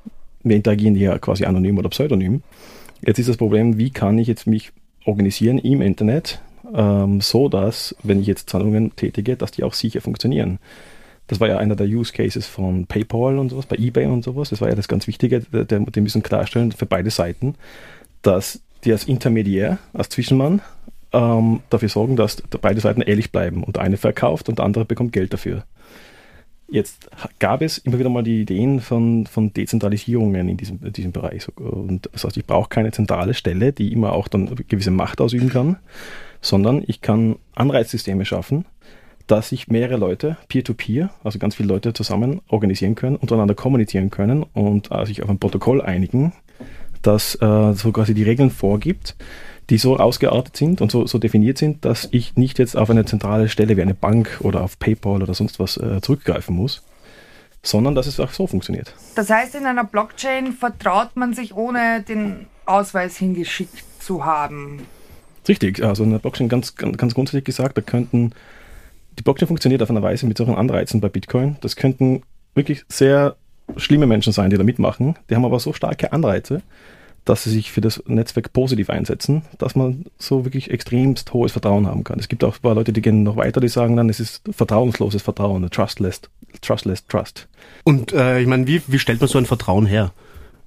wir 0.41 0.55
interagieren 0.55 0.95
ja 0.95 1.19
quasi 1.19 1.45
anonym 1.45 1.77
oder 1.77 1.89
pseudonym. 1.89 2.41
Jetzt 3.05 3.19
ist 3.19 3.29
das 3.29 3.37
Problem, 3.37 3.77
wie 3.77 3.91
kann 3.91 4.17
ich 4.17 4.27
jetzt 4.27 4.47
mich 4.47 4.71
organisieren 5.05 5.59
im 5.59 5.81
Internet, 5.81 6.41
ähm, 6.73 7.21
so 7.21 7.49
dass, 7.49 7.95
wenn 8.03 8.21
ich 8.21 8.27
jetzt 8.27 8.49
Zahlungen 8.49 8.95
tätige, 8.95 9.35
dass 9.35 9.51
die 9.51 9.63
auch 9.63 9.73
sicher 9.73 10.01
funktionieren. 10.01 10.59
Das 11.27 11.39
war 11.39 11.47
ja 11.47 11.57
einer 11.57 11.75
der 11.75 11.87
Use 11.87 12.13
Cases 12.13 12.45
von 12.45 12.85
PayPal 12.85 13.39
und 13.39 13.49
sowas, 13.49 13.65
bei 13.65 13.77
eBay 13.77 14.05
und 14.05 14.23
sowas. 14.23 14.51
Das 14.51 14.61
war 14.61 14.69
ja 14.69 14.75
das 14.75 14.87
ganz 14.87 15.07
Wichtige. 15.07 15.41
Die 15.41 16.01
müssen 16.01 16.21
klarstellen 16.21 16.71
für 16.71 16.85
beide 16.85 17.09
Seiten, 17.09 17.55
dass 18.21 18.61
die 18.83 18.91
als 18.91 19.05
Intermediär, 19.05 19.79
als 19.93 20.09
Zwischenmann 20.09 20.61
ähm, 21.13 21.61
dafür 21.69 21.89
sorgen, 21.89 22.15
dass 22.15 22.41
beide 22.61 22.79
Seiten 22.79 23.01
ehrlich 23.01 23.31
bleiben 23.31 23.63
und 23.63 23.77
der 23.77 23.83
eine 23.83 23.97
verkauft 23.97 24.49
und 24.49 24.59
der 24.59 24.65
andere 24.65 24.85
bekommt 24.85 25.13
Geld 25.13 25.33
dafür. 25.33 25.63
Jetzt 26.67 27.09
gab 27.39 27.61
es 27.61 27.77
immer 27.77 27.99
wieder 27.99 28.09
mal 28.09 28.23
die 28.23 28.41
Ideen 28.41 28.79
von, 28.79 29.27
von 29.27 29.53
Dezentralisierungen 29.53 30.49
in 30.49 30.57
diesem, 30.57 30.79
in 30.83 30.93
diesem 30.93 31.11
Bereich. 31.11 31.47
Und 31.57 32.09
das 32.11 32.23
heißt, 32.23 32.37
ich 32.37 32.45
brauche 32.45 32.69
keine 32.69 32.91
zentrale 32.91 33.35
Stelle, 33.35 33.71
die 33.71 33.93
immer 33.93 34.13
auch 34.13 34.27
dann 34.27 34.49
gewisse 34.67 34.91
Macht 34.91 35.21
ausüben 35.21 35.49
kann, 35.49 35.77
sondern 36.41 36.83
ich 36.85 37.01
kann 37.01 37.37
Anreizsysteme 37.55 38.25
schaffen, 38.25 38.65
dass 39.27 39.49
sich 39.49 39.67
mehrere 39.67 39.97
Leute 39.97 40.37
peer-to-peer, 40.47 41.05
-peer, 41.05 41.09
also 41.23 41.39
ganz 41.39 41.55
viele 41.55 41.69
Leute 41.69 41.93
zusammen 41.93 42.41
organisieren 42.47 42.95
können, 42.95 43.15
untereinander 43.15 43.55
kommunizieren 43.55 44.11
können 44.11 44.43
und 44.53 44.91
äh, 44.91 45.05
sich 45.05 45.23
auf 45.23 45.29
ein 45.29 45.39
Protokoll 45.39 45.81
einigen, 45.81 46.33
das 47.01 47.35
äh, 47.35 47.73
so 47.73 47.91
quasi 47.91 48.13
die 48.13 48.23
Regeln 48.23 48.51
vorgibt, 48.51 49.15
die 49.69 49.77
so 49.77 49.97
ausgeartet 49.97 50.55
sind 50.55 50.81
und 50.81 50.91
so, 50.91 51.07
so 51.07 51.17
definiert 51.17 51.57
sind, 51.57 51.85
dass 51.85 52.07
ich 52.11 52.35
nicht 52.35 52.59
jetzt 52.59 52.77
auf 52.77 52.89
eine 52.89 53.05
zentrale 53.05 53.49
Stelle 53.49 53.77
wie 53.77 53.81
eine 53.81 53.95
Bank 53.95 54.39
oder 54.41 54.61
auf 54.61 54.77
PayPal 54.77 55.23
oder 55.23 55.33
sonst 55.33 55.59
was 55.59 55.77
äh, 55.77 56.01
zurückgreifen 56.01 56.55
muss, 56.55 56.83
sondern 57.63 57.95
dass 57.95 58.05
es 58.05 58.19
auch 58.19 58.31
so 58.31 58.45
funktioniert. 58.45 58.93
Das 59.15 59.29
heißt, 59.29 59.55
in 59.55 59.65
einer 59.65 59.83
Blockchain 59.83 60.53
vertraut 60.53 61.15
man 61.15 61.33
sich 61.33 61.55
ohne 61.55 62.01
den 62.01 62.45
Ausweis 62.67 63.17
hingeschickt 63.17 63.83
zu 63.99 64.23
haben. 64.23 64.85
Richtig, 65.47 65.83
also 65.83 66.03
in 66.03 66.11
der 66.11 66.19
Blockchain 66.19 66.49
ganz, 66.49 66.75
ganz, 66.75 66.97
ganz 66.97 67.13
grundsätzlich 67.13 67.43
gesagt, 67.43 67.77
da 67.77 67.81
könnten, 67.81 68.31
die 69.17 69.23
Blockchain 69.23 69.47
funktioniert 69.47 69.81
auf 69.81 69.89
einer 69.89 70.01
Weise 70.01 70.25
mit 70.25 70.37
solchen 70.37 70.55
Anreizen 70.55 71.01
bei 71.01 71.09
Bitcoin, 71.09 71.57
das 71.61 71.75
könnten 71.75 72.23
wirklich 72.55 72.83
sehr 72.89 73.35
schlimme 73.77 74.07
Menschen 74.07 74.33
sein, 74.33 74.49
die 74.49 74.57
da 74.57 74.63
mitmachen, 74.63 75.15
die 75.29 75.35
haben 75.35 75.45
aber 75.45 75.59
so 75.59 75.73
starke 75.73 76.13
Anreize, 76.13 76.61
dass 77.25 77.43
sie 77.43 77.49
sich 77.49 77.71
für 77.71 77.81
das 77.81 78.03
Netzwerk 78.05 78.53
positiv 78.53 78.89
einsetzen, 78.89 79.41
dass 79.57 79.75
man 79.75 80.05
so 80.19 80.45
wirklich 80.45 80.69
extremst 80.69 81.33
hohes 81.33 81.51
Vertrauen 81.51 81.87
haben 81.87 82.03
kann. 82.03 82.19
Es 82.19 82.27
gibt 82.27 82.43
auch 82.43 82.55
ein 82.55 82.61
paar 82.61 82.75
Leute, 82.75 82.93
die 82.93 83.01
gehen 83.01 83.23
noch 83.23 83.35
weiter, 83.35 83.59
die 83.59 83.67
sagen 83.67 83.97
dann, 83.97 84.09
es 84.09 84.19
ist 84.19 84.43
vertrauensloses 84.51 85.23
Vertrauen, 85.23 85.67
trustless, 85.71 86.21
trustless 86.61 87.07
trust. 87.07 87.47
Und 87.83 88.13
äh, 88.13 88.39
ich 88.39 88.47
meine, 88.47 88.67
wie, 88.67 88.81
wie 88.87 88.99
stellt 88.99 89.19
man 89.19 89.27
so 89.27 89.39
ein 89.39 89.47
Vertrauen 89.47 89.87
her? 89.87 90.13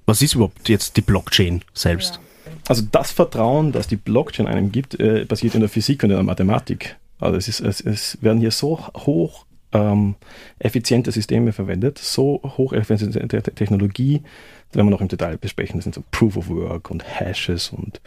Was 0.05 0.21
ist 0.21 0.35
überhaupt 0.35 0.67
jetzt 0.67 0.97
die 0.97 1.01
Blockchain 1.01 1.61
selbst? 1.73 2.15
Ja. 2.15 2.28
Also 2.67 2.83
das 2.91 3.11
Vertrauen, 3.11 3.71
das 3.71 3.87
die 3.87 3.95
Blockchain 3.95 4.47
einem 4.47 4.71
gibt, 4.71 4.99
äh, 4.99 5.25
basiert 5.25 5.55
in 5.55 5.61
der 5.61 5.69
Physik 5.69 6.03
und 6.03 6.09
in 6.09 6.15
der 6.15 6.23
Mathematik. 6.23 6.97
Also 7.19 7.37
es, 7.37 7.47
ist, 7.47 7.59
es, 7.59 7.81
es 7.81 8.17
werden 8.21 8.39
hier 8.39 8.51
so 8.51 8.79
hoch 8.95 9.45
ähm, 9.71 10.15
effiziente 10.57 11.11
Systeme 11.11 11.51
verwendet, 11.51 11.97
so 11.97 12.41
hocheffiziente 12.43 13.41
Technologie, 13.53 14.21
das 14.69 14.77
werden 14.77 14.87
wir 14.87 14.91
noch 14.91 15.01
im 15.01 15.07
Detail 15.07 15.37
besprechen. 15.37 15.77
Das 15.77 15.83
sind 15.83 15.95
so 15.95 16.03
Proof 16.11 16.37
of 16.37 16.49
Work 16.49 16.91
und 16.91 17.03
Hashes 17.03 17.69
und 17.69 18.01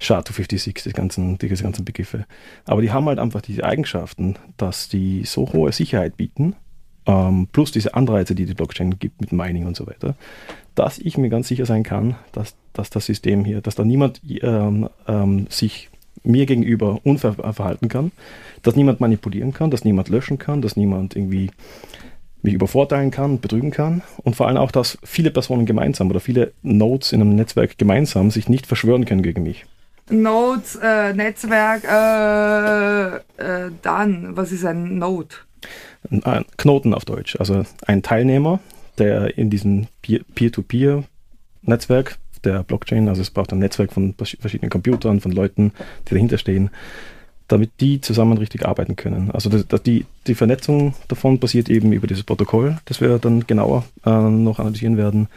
SHA-256, 0.00 0.84
die 0.84 0.92
ganzen, 0.92 1.38
diese 1.38 1.62
ganzen 1.62 1.84
Begriffe. 1.84 2.26
Aber 2.64 2.82
die 2.82 2.92
haben 2.92 3.06
halt 3.06 3.18
einfach 3.18 3.40
diese 3.40 3.64
Eigenschaften, 3.64 4.36
dass 4.56 4.88
die 4.88 5.24
so 5.24 5.52
hohe 5.52 5.72
Sicherheit 5.72 6.16
bieten, 6.16 6.54
ähm, 7.06 7.48
plus 7.52 7.72
diese 7.72 7.94
Anreize, 7.94 8.34
die 8.34 8.46
die 8.46 8.54
Blockchain 8.54 8.98
gibt 8.98 9.20
mit 9.20 9.32
Mining 9.32 9.66
und 9.66 9.76
so 9.76 9.86
weiter, 9.86 10.14
dass 10.74 10.98
ich 10.98 11.18
mir 11.18 11.28
ganz 11.28 11.48
sicher 11.48 11.66
sein 11.66 11.82
kann, 11.82 12.16
dass, 12.32 12.54
dass 12.72 12.90
das 12.90 13.06
System 13.06 13.44
hier, 13.44 13.60
dass 13.60 13.74
da 13.74 13.84
niemand 13.84 14.20
ähm, 14.42 14.88
ähm, 15.06 15.46
sich 15.48 15.90
mir 16.22 16.46
gegenüber 16.46 17.00
unfair 17.04 17.34
verhalten 17.34 17.88
kann, 17.88 18.12
dass 18.62 18.76
niemand 18.76 19.00
manipulieren 19.00 19.52
kann, 19.52 19.70
dass 19.70 19.84
niemand 19.84 20.08
löschen 20.08 20.38
kann, 20.38 20.62
dass 20.62 20.76
niemand 20.76 21.16
irgendwie 21.16 21.50
mich 22.42 22.54
übervorteilen 22.54 23.10
kann, 23.10 23.40
betrügen 23.40 23.70
kann 23.70 24.02
und 24.22 24.36
vor 24.36 24.48
allem 24.48 24.58
auch, 24.58 24.70
dass 24.70 24.98
viele 25.02 25.30
Personen 25.30 25.66
gemeinsam 25.66 26.10
oder 26.10 26.20
viele 26.20 26.52
Nodes 26.62 27.12
in 27.12 27.20
einem 27.20 27.34
Netzwerk 27.34 27.78
gemeinsam 27.78 28.30
sich 28.30 28.48
nicht 28.48 28.66
verschwören 28.66 29.04
können 29.04 29.22
gegen 29.22 29.42
mich. 29.42 29.64
Nodes, 30.10 30.76
äh, 30.76 31.14
Netzwerk, 31.14 31.84
äh, 31.84 33.16
äh, 33.42 33.70
dann, 33.80 34.36
was 34.36 34.52
ist 34.52 34.66
ein 34.66 34.98
Node? 34.98 35.34
Ein 36.10 36.44
Knoten 36.56 36.94
auf 36.94 37.04
Deutsch, 37.04 37.36
also 37.38 37.64
ein 37.86 38.02
Teilnehmer, 38.02 38.58
der 38.98 39.38
in 39.38 39.50
diesem 39.50 39.86
Peer-to-Peer-Netzwerk 40.02 42.18
der 42.44 42.62
Blockchain, 42.62 43.08
also 43.08 43.22
es 43.22 43.30
braucht 43.30 43.52
ein 43.52 43.58
Netzwerk 43.58 43.92
von 43.92 44.14
verschiedenen 44.14 44.70
Computern, 44.70 45.20
von 45.20 45.32
Leuten, 45.32 45.72
die 46.06 46.14
dahinter 46.14 46.38
stehen, 46.38 46.70
damit 47.48 47.72
die 47.80 48.00
zusammen 48.00 48.38
richtig 48.38 48.66
arbeiten 48.66 48.96
können. 48.96 49.30
Also 49.30 49.50
das, 49.50 49.82
die, 49.82 50.06
die 50.26 50.34
Vernetzung 50.34 50.94
davon 51.08 51.40
passiert 51.40 51.68
eben 51.68 51.92
über 51.92 52.06
dieses 52.06 52.24
Protokoll, 52.24 52.78
das 52.86 53.00
wir 53.00 53.18
dann 53.18 53.46
genauer 53.46 53.84
äh, 54.04 54.10
noch 54.10 54.58
analysieren 54.58 54.96
werden. 54.96 55.28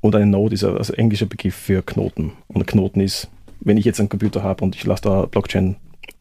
Und 0.00 0.14
ein 0.14 0.30
Node 0.30 0.54
ist 0.54 0.64
also 0.64 0.92
englischer 0.92 1.26
Begriff 1.26 1.54
für 1.54 1.82
Knoten. 1.82 2.32
Und 2.48 2.62
ein 2.62 2.66
Knoten 2.66 3.00
ist, 3.00 3.28
wenn 3.60 3.76
ich 3.76 3.84
jetzt 3.84 3.98
einen 3.98 4.08
Computer 4.08 4.42
habe 4.42 4.64
und 4.64 4.76
ich 4.76 4.84
lasse 4.84 5.02
da 5.02 5.26
Blockchain, 5.26 5.76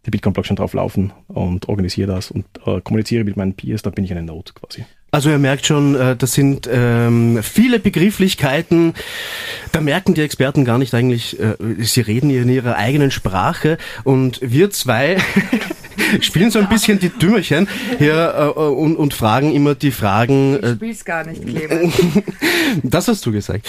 die 0.05 0.11
Bitcoin-Blockchain 0.11 0.55
drauf 0.55 0.73
laufen 0.73 1.13
und 1.27 1.67
organisiere 1.67 2.13
das 2.13 2.31
und 2.31 2.45
äh, 2.65 2.81
kommuniziere 2.81 3.23
mit 3.23 3.37
meinen 3.37 3.53
Peers, 3.53 3.81
dann 3.81 3.93
bin 3.93 4.05
ich 4.05 4.11
eine 4.11 4.23
Node 4.23 4.53
quasi. 4.53 4.85
Also 5.11 5.29
ihr 5.29 5.39
merkt 5.39 5.65
schon, 5.65 5.95
äh, 5.95 6.15
das 6.15 6.33
sind 6.33 6.69
ähm, 6.69 7.39
viele 7.41 7.79
Begrifflichkeiten. 7.79 8.93
Da 9.71 9.79
merken 9.79 10.13
die 10.13 10.21
Experten 10.21 10.65
gar 10.65 10.77
nicht 10.77 10.93
eigentlich, 10.93 11.39
äh, 11.39 11.55
sie 11.79 12.01
reden 12.01 12.29
in 12.29 12.49
ihrer 12.49 12.75
eigenen 12.75 13.11
Sprache 13.11 13.77
und 14.03 14.39
wir 14.41 14.71
zwei 14.71 15.17
spielen 16.21 16.51
so 16.51 16.59
ein 16.59 16.69
bisschen 16.69 16.99
die 16.99 17.09
Dümmerchen 17.09 17.67
hier 17.97 18.53
äh, 18.55 18.59
und, 18.59 18.95
und 18.95 19.13
fragen 19.13 19.53
immer 19.53 19.75
die 19.75 19.91
Fragen. 19.91 20.59
Ich 20.61 20.71
spiel's 20.71 21.05
gar 21.05 21.25
nicht, 21.25 21.45
Clemens. 21.45 21.93
das 22.83 23.07
hast 23.07 23.25
du 23.25 23.31
gesagt. 23.31 23.67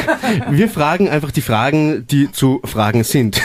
Wir 0.50 0.68
fragen 0.68 1.08
einfach 1.08 1.30
die 1.30 1.42
Fragen, 1.42 2.06
die 2.06 2.30
zu 2.32 2.60
fragen 2.64 3.04
sind. 3.04 3.40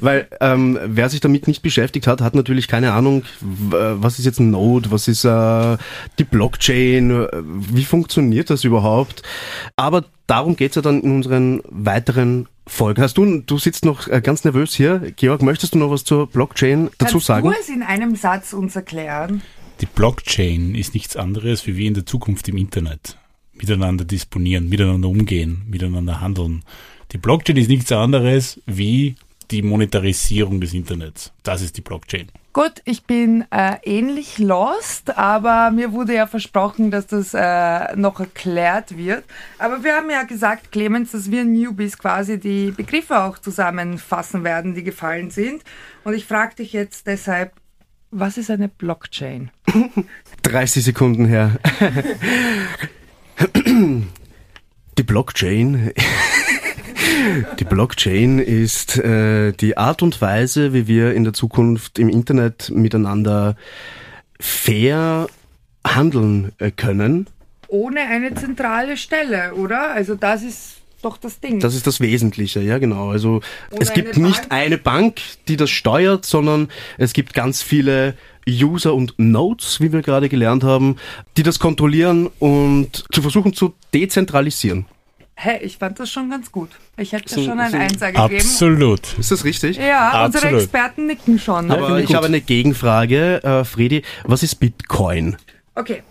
Weil 0.00 0.28
ähm, 0.40 0.78
wer 0.84 1.08
sich 1.08 1.20
damit 1.20 1.48
nicht 1.48 1.62
beschäftigt 1.62 2.06
hat, 2.06 2.20
hat 2.20 2.34
natürlich 2.34 2.68
keine 2.68 2.92
Ahnung, 2.92 3.24
was 3.40 4.18
ist 4.18 4.24
jetzt 4.24 4.40
ein 4.40 4.50
Node, 4.50 4.90
was 4.90 5.08
ist 5.08 5.24
äh, 5.24 5.76
die 6.18 6.24
Blockchain 6.24 6.50
Blockchain, 6.50 7.26
wie 7.72 7.84
funktioniert 7.84 8.50
das 8.50 8.64
überhaupt? 8.64 9.22
Aber 9.76 10.04
darum 10.26 10.56
geht's 10.56 10.76
ja 10.76 10.82
dann 10.82 11.00
in 11.02 11.16
unseren 11.16 11.60
weiteren 11.68 12.48
Folgen. 12.70 13.02
Hast 13.02 13.18
du, 13.18 13.40
du 13.40 13.58
sitzt 13.58 13.84
noch 13.84 14.08
äh, 14.08 14.20
ganz 14.20 14.44
nervös 14.44 14.74
hier. 14.74 15.12
Georg, 15.16 15.42
möchtest 15.42 15.74
du 15.74 15.78
noch 15.78 15.90
was 15.90 16.04
zur 16.04 16.26
Blockchain 16.26 16.90
dazu 16.98 17.14
Kannst 17.14 17.26
sagen? 17.26 17.50
Kannst 17.50 17.68
du 17.68 17.72
es 17.72 17.76
in 17.76 17.82
einem 17.82 18.16
Satz 18.16 18.52
uns 18.52 18.76
erklären? 18.76 19.42
Die 19.80 19.86
Blockchain 19.86 20.74
ist 20.74 20.94
nichts 20.94 21.16
anderes, 21.16 21.66
wie 21.66 21.76
wir 21.76 21.88
in 21.88 21.94
der 21.94 22.06
Zukunft 22.06 22.48
im 22.48 22.56
Internet 22.56 23.16
miteinander 23.54 24.04
disponieren, 24.04 24.68
miteinander 24.68 25.08
umgehen, 25.08 25.62
miteinander 25.68 26.20
handeln. 26.20 26.62
Die 27.12 27.18
Blockchain 27.18 27.56
ist 27.56 27.68
nichts 27.68 27.92
anderes 27.92 28.60
wie 28.66 29.16
die 29.50 29.62
Monetarisierung 29.62 30.60
des 30.60 30.72
Internets. 30.72 31.32
Das 31.42 31.60
ist 31.60 31.76
die 31.76 31.82
Blockchain. 31.82 32.28
Gut, 32.52 32.82
ich 32.84 33.04
bin 33.04 33.44
äh, 33.52 33.76
ähnlich 33.84 34.38
lost, 34.38 35.16
aber 35.16 35.70
mir 35.70 35.92
wurde 35.92 36.14
ja 36.14 36.26
versprochen, 36.26 36.90
dass 36.90 37.06
das 37.06 37.32
äh, 37.32 37.94
noch 37.94 38.18
erklärt 38.18 38.96
wird. 38.96 39.22
Aber 39.58 39.84
wir 39.84 39.94
haben 39.94 40.10
ja 40.10 40.24
gesagt, 40.24 40.72
Clemens, 40.72 41.12
dass 41.12 41.30
wir 41.30 41.44
Newbies 41.44 41.96
quasi 41.96 42.40
die 42.40 42.72
Begriffe 42.72 43.22
auch 43.22 43.38
zusammenfassen 43.38 44.42
werden, 44.42 44.74
die 44.74 44.82
gefallen 44.82 45.30
sind. 45.30 45.62
Und 46.02 46.14
ich 46.14 46.26
frage 46.26 46.56
dich 46.56 46.72
jetzt 46.72 47.06
deshalb, 47.06 47.52
was 48.10 48.36
ist 48.36 48.50
eine 48.50 48.68
Blockchain? 48.68 49.52
30 50.42 50.84
Sekunden 50.84 51.26
her. 51.26 51.52
Die 54.98 55.04
Blockchain. 55.04 55.92
Die 57.58 57.64
Blockchain 57.64 58.38
ist 58.38 58.98
äh, 58.98 59.52
die 59.52 59.76
Art 59.76 60.02
und 60.02 60.20
Weise, 60.20 60.72
wie 60.72 60.86
wir 60.86 61.14
in 61.14 61.24
der 61.24 61.32
Zukunft 61.32 61.98
im 61.98 62.08
Internet 62.08 62.70
miteinander 62.74 63.56
fair 64.38 65.28
handeln 65.86 66.52
äh, 66.58 66.70
können. 66.70 67.26
Ohne 67.68 68.00
eine 68.00 68.34
zentrale 68.34 68.96
Stelle, 68.96 69.54
oder? 69.54 69.92
Also 69.92 70.14
das 70.14 70.42
ist 70.42 70.76
doch 71.02 71.16
das 71.16 71.40
Ding. 71.40 71.60
Das 71.60 71.74
ist 71.74 71.86
das 71.86 72.00
Wesentliche, 72.00 72.60
ja 72.60 72.78
genau. 72.78 73.10
Also 73.10 73.40
Oder 73.70 73.80
es 73.82 73.92
gibt 73.92 74.16
eine 74.16 74.26
nicht 74.26 74.48
Bank. 74.48 74.52
eine 74.52 74.78
Bank, 74.78 75.20
die 75.48 75.56
das 75.56 75.70
steuert, 75.70 76.26
sondern 76.26 76.68
es 76.98 77.12
gibt 77.12 77.32
ganz 77.34 77.62
viele 77.62 78.14
User 78.48 78.94
und 78.94 79.14
Nodes, 79.18 79.80
wie 79.80 79.92
wir 79.92 80.02
gerade 80.02 80.28
gelernt 80.28 80.64
haben, 80.64 80.96
die 81.36 81.42
das 81.42 81.58
kontrollieren 81.58 82.28
und 82.38 83.04
zu 83.12 83.22
versuchen 83.22 83.54
zu 83.54 83.74
dezentralisieren. 83.94 84.86
Hä, 85.42 85.58
ich 85.62 85.78
fand 85.78 85.98
das 85.98 86.10
schon 86.10 86.28
ganz 86.28 86.52
gut. 86.52 86.68
Ich 86.98 87.12
hätte 87.12 87.34
So- 87.34 87.42
schon 87.42 87.58
ein 87.58 87.70
so- 87.70 87.78
Einser 87.78 88.12
gegeben. 88.12 88.36
Absolut. 88.36 89.18
Ist 89.18 89.30
das 89.30 89.42
richtig? 89.44 89.78
Ja, 89.78 90.24
unsere 90.26 90.44
Absolut. 90.44 90.62
Experten 90.64 91.06
nicken 91.06 91.38
schon. 91.38 91.70
Aber 91.70 91.96
ich 91.96 92.02
ich 92.02 92.06
gut. 92.08 92.16
habe 92.16 92.26
eine 92.26 92.42
Gegenfrage, 92.42 93.42
äh, 93.42 93.64
Fredi. 93.64 94.02
Was 94.24 94.42
ist 94.42 94.56
Bitcoin? 94.56 95.36
Okay. 95.74 96.02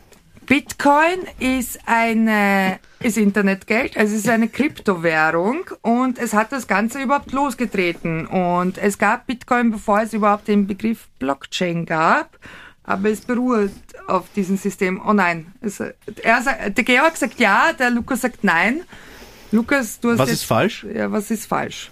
Bitcoin 0.47 1.19
ist 1.37 1.77
eine, 1.85 2.79
ist 2.99 3.17
Internetgeld, 3.19 3.95
also 3.95 4.15
es 4.15 4.21
ist 4.21 4.29
eine 4.29 4.47
Kryptowährung 4.47 5.59
und 5.83 6.17
es 6.17 6.33
hat 6.33 6.51
das 6.51 6.65
Ganze 6.65 6.99
überhaupt 7.03 7.31
losgetreten. 7.33 8.25
Und 8.25 8.79
es 8.79 8.97
gab 8.97 9.27
Bitcoin, 9.27 9.69
bevor 9.69 10.01
es 10.01 10.11
überhaupt 10.13 10.47
den 10.47 10.65
Begriff 10.65 11.07
Blockchain 11.19 11.85
gab. 11.85 12.39
Aber 12.83 13.09
es 13.11 13.21
beruht 13.21 13.69
auf 14.07 14.25
diesem 14.35 14.57
System. 14.57 14.99
Oh 15.07 15.13
nein. 15.13 15.53
Es, 15.61 15.79
er 15.79 16.41
sagt, 16.41 16.75
der 16.75 16.83
Georg 16.83 17.15
sagt 17.15 17.39
ja, 17.39 17.71
der 17.77 17.91
Lukas 17.91 18.21
sagt 18.21 18.43
nein. 18.43 18.81
Lukas, 19.51 19.99
du 19.99 20.11
hast 20.11 20.19
Was 20.19 20.29
jetzt, 20.29 20.39
ist 20.39 20.43
falsch? 20.45 20.85
Ja, 20.93 21.11
was 21.11 21.31
ist 21.31 21.45
falsch? 21.45 21.91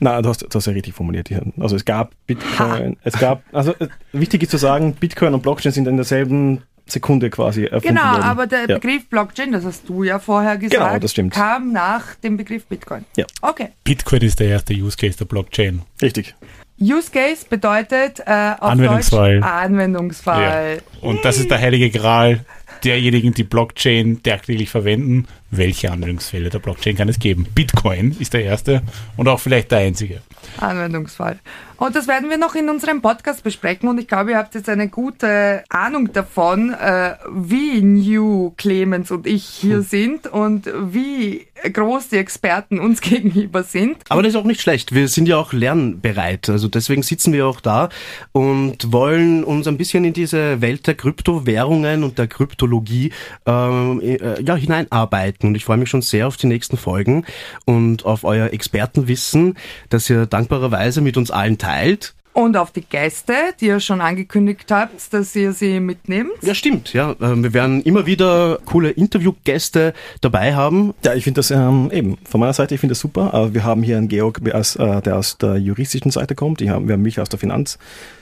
Na, 0.00 0.22
du 0.22 0.28
hast, 0.30 0.42
du 0.42 0.48
hast 0.54 0.66
ja 0.66 0.72
richtig 0.72 0.94
formuliert 0.94 1.28
hier. 1.28 1.42
Also 1.60 1.76
es 1.76 1.84
gab 1.84 2.12
Bitcoin, 2.26 2.96
es 3.04 3.18
gab, 3.18 3.42
also 3.52 3.72
äh, 3.74 3.88
wichtig 4.12 4.42
ist 4.42 4.50
zu 4.50 4.56
sagen, 4.56 4.94
Bitcoin 4.94 5.34
und 5.34 5.42
Blockchain 5.42 5.72
sind 5.72 5.86
in 5.86 5.96
derselben 5.96 6.62
Sekunde 6.86 7.30
quasi 7.30 7.64
erfunden 7.64 7.96
Genau, 7.96 8.12
worden. 8.12 8.22
aber 8.22 8.46
der 8.46 8.68
ja. 8.68 8.78
Begriff 8.78 9.06
Blockchain, 9.08 9.52
das 9.52 9.64
hast 9.64 9.88
du 9.88 10.02
ja 10.04 10.18
vorher 10.18 10.56
gesagt, 10.56 10.82
Genau, 10.82 10.98
das 10.98 11.10
stimmt. 11.10 11.34
kam 11.34 11.72
nach 11.72 12.14
dem 12.16 12.36
Begriff 12.36 12.64
Bitcoin. 12.66 13.04
Ja. 13.16 13.26
Okay. 13.42 13.68
Bitcoin 13.84 14.22
ist 14.22 14.40
der 14.40 14.48
erste 14.48 14.72
Use 14.72 14.96
Case 14.96 15.18
der 15.18 15.24
Blockchain. 15.26 15.82
Richtig. 16.00 16.34
Use 16.80 17.10
Case 17.10 17.44
bedeutet 17.48 18.20
äh, 18.20 18.52
auf 18.58 18.70
Anwendungsfall. 18.70 19.40
Deutsch 19.40 19.50
Anwendungsfall. 19.50 20.82
Und 21.00 21.24
das 21.24 21.38
ist 21.38 21.50
der 21.50 21.58
heilige 21.58 21.90
Gral 21.90 22.44
derjenigen, 22.84 23.32
die 23.34 23.44
Blockchain 23.44 24.22
tagtäglich 24.22 24.68
verwenden. 24.70 25.26
Welche 25.50 25.92
Anwendungsfälle 25.92 26.50
der 26.50 26.58
Blockchain 26.58 26.96
kann 26.96 27.08
es 27.08 27.18
geben? 27.18 27.46
Bitcoin 27.54 28.16
ist 28.18 28.34
der 28.34 28.44
erste 28.44 28.82
und 29.16 29.28
auch 29.28 29.38
vielleicht 29.38 29.70
der 29.70 29.78
einzige. 29.78 30.20
Anwendungsfall. 30.58 31.38
Und 31.78 31.94
das 31.94 32.08
werden 32.08 32.30
wir 32.30 32.38
noch 32.38 32.54
in 32.54 32.70
unserem 32.70 33.02
Podcast 33.02 33.44
besprechen 33.44 33.88
und 33.88 33.98
ich 33.98 34.08
glaube, 34.08 34.30
ihr 34.30 34.38
habt 34.38 34.54
jetzt 34.54 34.68
eine 34.68 34.88
gute 34.88 35.62
Ahnung 35.68 36.10
davon, 36.12 36.72
äh, 36.72 37.14
wie 37.30 37.82
new 37.82 38.54
Clemens 38.56 39.10
und 39.10 39.26
ich 39.26 39.44
hier 39.44 39.82
sind 39.82 40.26
und 40.26 40.70
wie 40.74 41.46
groß 41.70 42.08
die 42.08 42.16
Experten 42.16 42.80
uns 42.80 43.00
gegenüber 43.02 43.62
sind. 43.62 43.98
Aber 44.08 44.22
das 44.22 44.30
ist 44.30 44.36
auch 44.36 44.44
nicht 44.44 44.62
schlecht. 44.62 44.94
Wir 44.94 45.08
sind 45.08 45.28
ja 45.28 45.36
auch 45.36 45.52
lernbereit. 45.52 46.48
Also 46.48 46.68
deswegen 46.68 47.02
sitzen 47.02 47.34
wir 47.34 47.46
auch 47.46 47.60
da 47.60 47.90
und 48.32 48.90
wollen 48.90 49.44
uns 49.44 49.66
ein 49.66 49.76
bisschen 49.76 50.04
in 50.06 50.14
diese 50.14 50.62
Welt 50.62 50.86
der 50.86 50.94
Kryptowährungen 50.94 52.04
und 52.04 52.18
der 52.18 52.26
Kryptologie 52.26 53.12
ähm, 53.44 54.00
äh, 54.00 54.42
ja, 54.42 54.56
hineinarbeiten. 54.56 55.35
Und 55.42 55.54
ich 55.54 55.64
freue 55.64 55.76
mich 55.76 55.90
schon 55.90 56.02
sehr 56.02 56.26
auf 56.26 56.36
die 56.36 56.46
nächsten 56.46 56.76
Folgen 56.76 57.24
und 57.64 58.04
auf 58.04 58.24
euer 58.24 58.52
Expertenwissen, 58.52 59.56
das 59.88 60.08
ihr 60.10 60.26
dankbarerweise 60.26 61.00
mit 61.00 61.16
uns 61.16 61.30
allen 61.30 61.58
teilt. 61.58 62.14
Und 62.36 62.58
auf 62.58 62.70
die 62.70 62.82
Gäste, 62.82 63.32
die 63.62 63.68
ihr 63.68 63.80
schon 63.80 64.02
angekündigt 64.02 64.70
habt, 64.70 65.10
dass 65.14 65.34
ihr 65.34 65.52
sie 65.52 65.80
mitnehmt. 65.80 66.32
Ja, 66.42 66.54
stimmt. 66.54 66.92
Ja, 66.92 67.12
äh, 67.12 67.34
wir 67.34 67.54
werden 67.54 67.82
immer 67.82 68.04
wieder 68.04 68.58
coole 68.66 68.90
Interviewgäste 68.90 69.94
dabei 70.20 70.54
haben. 70.54 70.92
Ja, 71.02 71.14
ich 71.14 71.24
finde 71.24 71.38
das 71.38 71.50
ähm, 71.50 71.90
eben, 71.90 72.18
von 72.28 72.40
meiner 72.40 72.52
Seite, 72.52 72.74
ich 72.74 72.80
finde 72.80 72.92
das 72.92 73.00
super. 73.00 73.32
Aber 73.32 73.54
wir 73.54 73.64
haben 73.64 73.82
hier 73.82 73.96
einen 73.96 74.08
Georg, 74.08 74.42
aus, 74.52 74.76
äh, 74.76 75.00
der 75.00 75.16
aus 75.16 75.38
der 75.38 75.56
juristischen 75.56 76.10
Seite 76.10 76.34
kommt. 76.34 76.60
Wir 76.60 76.72
haben 76.72 77.00
mich 77.00 77.18
aus 77.18 77.30
der 77.30 77.38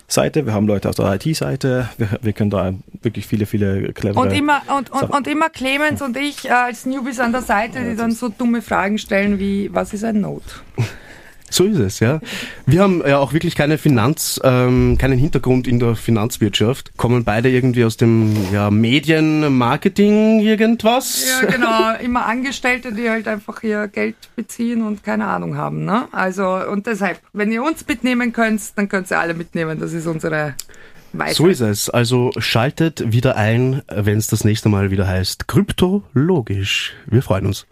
Finanzseite, 0.07 0.47
wir 0.47 0.53
haben 0.53 0.67
Leute 0.67 0.89
aus 0.89 0.97
der 0.97 1.15
IT-Seite. 1.15 1.89
Wir, 1.97 2.09
wir 2.21 2.33
können 2.33 2.51
da 2.51 2.73
wirklich 3.03 3.27
viele, 3.27 3.47
viele 3.47 3.93
clevere... 3.93 4.21
Und 4.21 4.33
immer, 4.33 4.63
und, 4.77 4.91
und, 4.91 5.11
und 5.11 5.27
immer 5.27 5.49
Clemens 5.49 6.03
und 6.03 6.17
ich 6.17 6.47
äh, 6.47 6.51
als 6.51 6.87
Newbies 6.87 7.21
an 7.21 7.33
der 7.33 7.43
Seite, 7.43 7.83
die 7.85 7.97
dann 7.97 8.13
so 8.13 8.29
dumme 8.29 8.63
Fragen 8.63 8.99
stellen 8.99 9.39
wie, 9.39 9.71
was 9.73 9.93
ist 9.93 10.05
ein 10.05 10.21
Note? 10.21 10.45
So 11.55 11.67
ist 11.67 11.79
es, 11.79 12.01
ja. 12.01 12.19
Wir 12.67 12.83
haben 12.83 13.01
ja 13.07 13.19
auch 13.19 13.33
wirklich 13.33 13.55
keine 13.55 13.79
Finanz, 13.79 14.41
ähm, 14.43 14.99
keinen 14.99 15.21
Hintergrund 15.21 15.69
in 15.69 15.79
der 15.79 15.95
Finanzwirtschaft. 15.95 16.97
Kommen 16.97 17.23
beide 17.23 17.49
irgendwie 17.49 17.85
aus 17.85 17.97
dem 17.97 18.35
ja, 18.53 18.73
Medien, 18.73 19.57
Marketing, 19.57 20.41
irgendwas. 20.41 21.25
Ja, 21.29 21.49
genau. 21.49 21.95
Immer 22.03 22.27
Angestellte, 22.27 22.93
die 22.93 23.09
halt 23.09 23.29
einfach 23.29 23.63
ihr 23.63 23.87
Geld 23.87 24.17
beziehen 24.35 24.85
und 24.85 25.05
keine 25.05 25.29
Ahnung 25.29 25.57
haben. 25.57 25.85
Ne? 25.85 26.09
Also, 26.11 26.45
und 26.45 26.89
deshalb, 26.89 27.21
wenn 27.33 27.53
ihr 27.53 27.63
uns 27.63 27.87
mitnehmen 27.87 28.33
könnt, 28.33 28.77
dann 28.77 28.89
könnt 28.89 29.09
ihr 29.13 29.21
alle 29.21 29.35
mitnehmen. 29.35 29.79
Das 29.79 29.93
ist 29.93 30.09
unsere 30.09 30.57
Weisheit. 31.13 31.37
So 31.37 31.47
ist 31.47 31.61
es. 31.61 31.89
Also 31.89 32.33
schaltet 32.39 33.13
wieder 33.13 33.37
ein, 33.37 33.83
wenn 33.87 34.19
es 34.19 34.27
das 34.27 34.43
nächste 34.43 34.69
Mal 34.69 34.91
wieder 34.91 35.07
heißt 35.07 35.47
Kryptologisch. 35.47 36.95
Wir 37.07 37.23
freuen 37.23 37.47
uns. 37.47 37.65